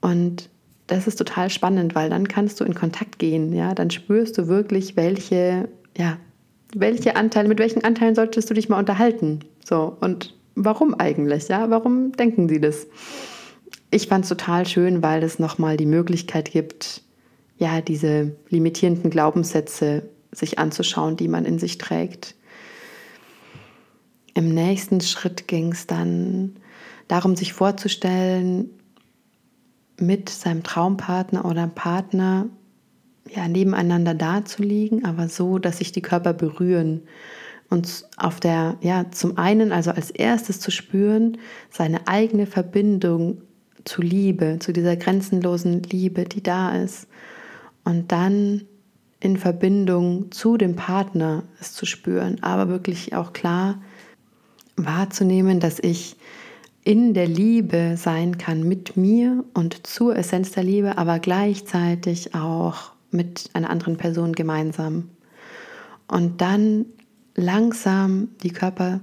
Und 0.00 0.48
das 0.86 1.06
ist 1.06 1.16
total 1.16 1.50
spannend, 1.50 1.94
weil 1.94 2.08
dann 2.08 2.26
kannst 2.26 2.58
du 2.60 2.64
in 2.64 2.74
Kontakt 2.74 3.18
gehen, 3.18 3.52
ja, 3.52 3.74
dann 3.74 3.90
spürst 3.90 4.38
du 4.38 4.48
wirklich, 4.48 4.96
welche, 4.96 5.68
ja, 5.94 6.16
welche 6.74 7.16
Anteile, 7.16 7.48
mit 7.48 7.58
welchen 7.58 7.84
Anteilen 7.84 8.14
solltest 8.14 8.50
du 8.50 8.54
dich 8.54 8.68
mal 8.68 8.78
unterhalten? 8.78 9.40
So, 9.64 9.96
und 10.00 10.34
warum 10.54 10.94
eigentlich? 10.94 11.48
Ja, 11.48 11.70
warum 11.70 12.12
denken 12.12 12.48
sie 12.48 12.60
das? 12.60 12.86
Ich 13.90 14.08
fand 14.08 14.24
es 14.24 14.28
total 14.28 14.66
schön, 14.66 15.02
weil 15.02 15.22
es 15.22 15.38
nochmal 15.38 15.76
die 15.76 15.86
Möglichkeit 15.86 16.50
gibt, 16.50 17.02
ja, 17.56 17.80
diese 17.80 18.36
limitierenden 18.50 19.10
Glaubenssätze 19.10 20.08
sich 20.30 20.58
anzuschauen, 20.58 21.16
die 21.16 21.28
man 21.28 21.44
in 21.44 21.58
sich 21.58 21.78
trägt. 21.78 22.34
Im 24.34 24.54
nächsten 24.54 25.00
Schritt 25.00 25.48
ging 25.48 25.72
es 25.72 25.86
dann 25.86 26.56
darum, 27.08 27.34
sich 27.34 27.54
vorzustellen, 27.54 28.70
mit 30.00 30.28
seinem 30.28 30.62
Traumpartner 30.62 31.44
oder 31.44 31.66
Partner 31.66 32.48
ja, 33.34 33.48
nebeneinander 33.48 34.14
da 34.14 34.44
zu 34.44 34.62
liegen, 34.62 35.04
aber 35.04 35.28
so, 35.28 35.58
dass 35.58 35.78
sich 35.78 35.92
die 35.92 36.02
Körper 36.02 36.32
berühren. 36.32 37.02
Und 37.70 38.06
auf 38.16 38.40
der, 38.40 38.76
ja, 38.80 39.10
zum 39.10 39.36
einen, 39.36 39.72
also 39.72 39.90
als 39.90 40.10
erstes 40.10 40.60
zu 40.60 40.70
spüren, 40.70 41.38
seine 41.70 42.06
eigene 42.08 42.46
Verbindung 42.46 43.42
zu 43.84 44.02
Liebe, 44.02 44.58
zu 44.60 44.72
dieser 44.72 44.96
grenzenlosen 44.96 45.82
Liebe, 45.82 46.24
die 46.24 46.42
da 46.42 46.74
ist. 46.74 47.08
Und 47.84 48.12
dann 48.12 48.62
in 49.20 49.36
Verbindung 49.36 50.30
zu 50.30 50.56
dem 50.56 50.76
Partner 50.76 51.44
es 51.60 51.72
zu 51.72 51.86
spüren, 51.86 52.42
aber 52.42 52.68
wirklich 52.68 53.14
auch 53.14 53.32
klar 53.32 53.80
wahrzunehmen, 54.76 55.60
dass 55.60 55.78
ich 55.80 56.16
in 56.84 57.12
der 57.12 57.26
Liebe 57.26 57.96
sein 57.96 58.38
kann 58.38 58.62
mit 58.62 58.96
mir 58.96 59.44
und 59.52 59.86
zur 59.86 60.16
Essenz 60.16 60.52
der 60.52 60.64
Liebe, 60.64 60.96
aber 60.96 61.18
gleichzeitig 61.18 62.34
auch 62.34 62.92
mit 63.10 63.50
einer 63.52 63.70
anderen 63.70 63.96
Person 63.96 64.32
gemeinsam. 64.32 65.10
Und 66.06 66.40
dann 66.40 66.86
langsam 67.34 68.28
die 68.42 68.50
Körper 68.50 69.00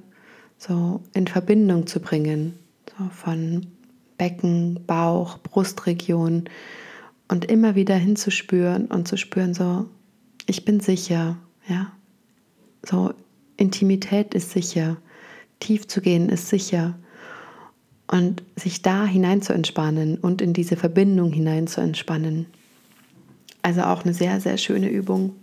so 0.58 1.02
in 1.14 1.28
Verbindung 1.28 1.88
zu 1.88 2.00
bringen, 2.00 2.58
so 2.98 3.06
von 3.10 3.68
Becken, 4.18 4.80
Bauch, 4.88 5.38
Brustregion 5.40 6.46
und 7.28 7.46
immer 7.46 7.76
wieder 7.76 7.96
hinzuspüren 7.96 8.88
und 8.88 9.08
zu 9.08 9.18
spüren, 9.18 9.54
so, 9.54 9.90
ich 10.46 10.66
bin 10.66 10.80
sicher, 10.80 11.38
ja. 11.68 11.92
So, 12.84 13.14
Intimität 13.58 14.34
ist 14.34 14.52
sicher, 14.52 14.98
tief 15.60 15.88
zu 15.88 16.02
gehen 16.02 16.30
ist 16.30 16.50
sicher. 16.50 16.96
Und 18.08 18.44
sich 18.56 18.84
da 18.84 19.06
hinein 19.06 19.42
zu 19.42 19.54
entspannen 19.54 20.20
und 20.20 20.42
in 20.42 20.54
diese 20.54 20.76
Verbindung 20.76 21.34
hinein 21.34 21.66
zu 21.66 21.82
entspannen. 21.82 22.46
Also 23.66 23.82
auch 23.82 24.04
eine 24.04 24.14
sehr, 24.14 24.40
sehr 24.40 24.60
schöne 24.60 24.90
Übung. 24.90 25.38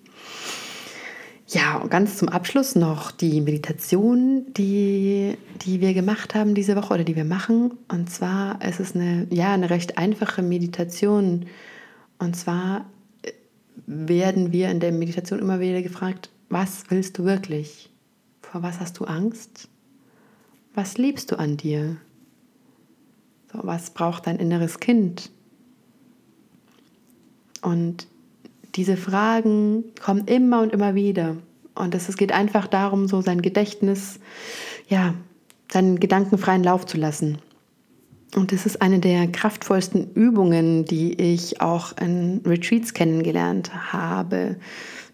Ja, 1.48 1.78
und 1.78 1.90
ganz 1.90 2.18
zum 2.18 2.28
Abschluss 2.28 2.76
noch 2.76 3.10
die 3.10 3.40
Meditation, 3.40 4.44
die, 4.54 5.36
die 5.62 5.80
wir 5.80 5.92
gemacht 5.92 6.36
haben 6.36 6.54
diese 6.54 6.76
Woche 6.76 6.94
oder 6.94 7.02
die 7.02 7.16
wir 7.16 7.24
machen. 7.24 7.72
Und 7.88 8.10
zwar 8.10 8.64
ist 8.64 8.78
es 8.78 8.94
eine, 8.94 9.26
ja, 9.30 9.52
eine 9.52 9.70
recht 9.70 9.98
einfache 9.98 10.40
Meditation. 10.40 11.46
Und 12.20 12.36
zwar 12.36 12.86
äh, 13.22 13.32
werden 13.86 14.52
wir 14.52 14.70
in 14.70 14.78
der 14.78 14.92
Meditation 14.92 15.40
immer 15.40 15.58
wieder 15.58 15.82
gefragt, 15.82 16.30
was 16.48 16.84
willst 16.90 17.18
du 17.18 17.24
wirklich? 17.24 17.90
Vor 18.40 18.62
was 18.62 18.78
hast 18.78 19.00
du 19.00 19.04
Angst? 19.04 19.68
Was 20.74 20.96
liebst 20.96 21.32
du 21.32 21.40
an 21.40 21.56
dir? 21.56 21.96
So, 23.52 23.58
was 23.64 23.90
braucht 23.90 24.28
dein 24.28 24.36
inneres 24.36 24.78
Kind? 24.78 25.32
Und 27.62 28.06
diese 28.74 28.96
Fragen 28.96 29.84
kommen 30.02 30.26
immer 30.26 30.60
und 30.60 30.72
immer 30.72 30.94
wieder. 30.94 31.36
Und 31.74 31.94
es 31.94 32.16
geht 32.16 32.32
einfach 32.32 32.66
darum, 32.66 33.08
so 33.08 33.22
sein 33.22 33.40
Gedächtnis, 33.40 34.20
ja, 34.88 35.14
seinen 35.70 36.00
gedankenfreien 36.00 36.62
Lauf 36.62 36.84
zu 36.84 36.98
lassen. 36.98 37.38
Und 38.34 38.52
das 38.52 38.64
ist 38.64 38.80
eine 38.80 38.98
der 38.98 39.26
kraftvollsten 39.26 40.12
Übungen, 40.14 40.84
die 40.84 41.14
ich 41.14 41.60
auch 41.60 41.96
in 41.98 42.40
Retreats 42.46 42.94
kennengelernt 42.94 43.92
habe. 43.92 44.56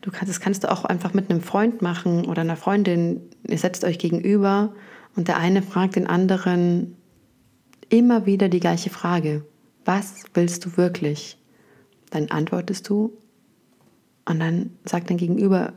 Du 0.02 0.10
kannst, 0.10 0.28
das 0.28 0.40
kannst 0.40 0.64
du 0.64 0.70
auch 0.70 0.84
einfach 0.84 1.14
mit 1.14 1.30
einem 1.30 1.40
Freund 1.40 1.82
machen 1.82 2.26
oder 2.26 2.42
einer 2.42 2.56
Freundin. 2.56 3.20
Ihr 3.48 3.58
setzt 3.58 3.84
euch 3.84 3.98
gegenüber 3.98 4.72
und 5.16 5.26
der 5.26 5.38
eine 5.38 5.62
fragt 5.62 5.96
den 5.96 6.06
anderen 6.06 6.96
immer 7.88 8.24
wieder 8.24 8.48
die 8.48 8.60
gleiche 8.60 8.90
Frage. 8.90 9.44
Was 9.84 10.22
willst 10.34 10.64
du 10.64 10.76
wirklich? 10.76 11.37
Dann 12.10 12.30
antwortest 12.30 12.88
du 12.88 13.12
und 14.24 14.40
dann 14.40 14.70
sagt 14.84 15.10
dein 15.10 15.16
Gegenüber 15.16 15.72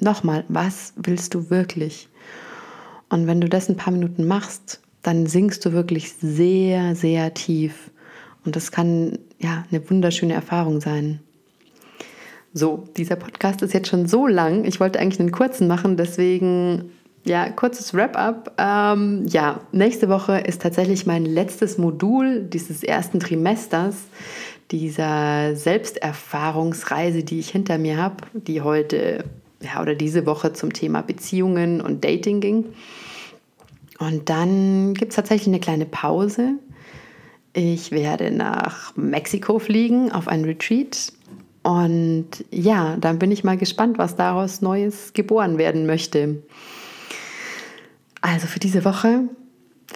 nochmal, 0.00 0.44
was 0.48 0.92
willst 0.96 1.34
du 1.34 1.50
wirklich? 1.50 2.08
Und 3.08 3.26
wenn 3.26 3.40
du 3.40 3.48
das 3.48 3.68
ein 3.68 3.76
paar 3.76 3.92
Minuten 3.92 4.26
machst, 4.26 4.80
dann 5.02 5.26
sinkst 5.26 5.64
du 5.64 5.72
wirklich 5.72 6.12
sehr, 6.14 6.94
sehr 6.96 7.32
tief. 7.34 7.90
Und 8.44 8.56
das 8.56 8.72
kann 8.72 9.18
ja 9.38 9.64
eine 9.70 9.88
wunderschöne 9.88 10.34
Erfahrung 10.34 10.80
sein. 10.80 11.20
So, 12.52 12.88
dieser 12.96 13.16
Podcast 13.16 13.62
ist 13.62 13.74
jetzt 13.74 13.88
schon 13.88 14.06
so 14.06 14.26
lang. 14.26 14.64
Ich 14.64 14.80
wollte 14.80 14.98
eigentlich 14.98 15.20
einen 15.20 15.30
kurzen 15.30 15.68
machen, 15.68 15.96
deswegen 15.96 16.90
ja, 17.24 17.50
kurzes 17.50 17.92
Wrap-up. 17.92 18.54
Ähm, 18.56 19.26
ja, 19.28 19.60
nächste 19.72 20.08
Woche 20.08 20.38
ist 20.38 20.62
tatsächlich 20.62 21.06
mein 21.06 21.24
letztes 21.24 21.76
Modul 21.76 22.42
dieses 22.44 22.82
ersten 22.82 23.20
Trimesters 23.20 23.96
dieser 24.70 25.54
Selbsterfahrungsreise, 25.54 27.22
die 27.22 27.38
ich 27.38 27.50
hinter 27.50 27.78
mir 27.78 27.96
habe, 27.96 28.16
die 28.32 28.62
heute 28.62 29.24
ja, 29.60 29.80
oder 29.80 29.94
diese 29.94 30.26
Woche 30.26 30.52
zum 30.52 30.72
Thema 30.72 31.02
Beziehungen 31.02 31.80
und 31.80 32.04
Dating 32.04 32.40
ging. 32.40 32.66
Und 33.98 34.28
dann 34.28 34.94
gibt 34.94 35.12
es 35.12 35.16
tatsächlich 35.16 35.48
eine 35.48 35.60
kleine 35.60 35.86
Pause. 35.86 36.54
Ich 37.52 37.90
werde 37.90 38.30
nach 38.30 38.94
Mexiko 38.96 39.58
fliegen 39.58 40.12
auf 40.12 40.28
ein 40.28 40.44
Retreat. 40.44 41.12
Und 41.62 42.26
ja, 42.50 42.96
dann 42.96 43.18
bin 43.18 43.32
ich 43.32 43.44
mal 43.44 43.56
gespannt, 43.56 43.98
was 43.98 44.14
daraus 44.14 44.60
Neues 44.60 45.14
geboren 45.14 45.58
werden 45.58 45.86
möchte. 45.86 46.42
Also 48.20 48.46
für 48.46 48.60
diese 48.60 48.84
Woche 48.84 49.28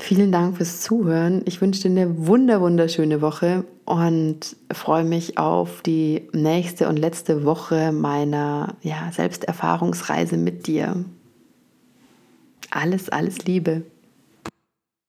Vielen 0.00 0.32
Dank 0.32 0.56
fürs 0.56 0.80
Zuhören. 0.80 1.42
Ich 1.44 1.60
wünsche 1.60 1.82
dir 1.82 1.90
eine 1.90 2.26
wunder 2.26 2.60
wunderschöne 2.60 3.20
Woche 3.20 3.64
und 3.84 4.56
freue 4.72 5.04
mich 5.04 5.36
auf 5.36 5.82
die 5.82 6.28
nächste 6.32 6.88
und 6.88 6.96
letzte 6.96 7.44
Woche 7.44 7.92
meiner 7.92 8.76
ja, 8.82 9.10
Selbsterfahrungsreise 9.12 10.38
mit 10.38 10.66
dir. 10.66 11.04
Alles, 12.70 13.10
alles 13.10 13.44
Liebe. 13.44 13.82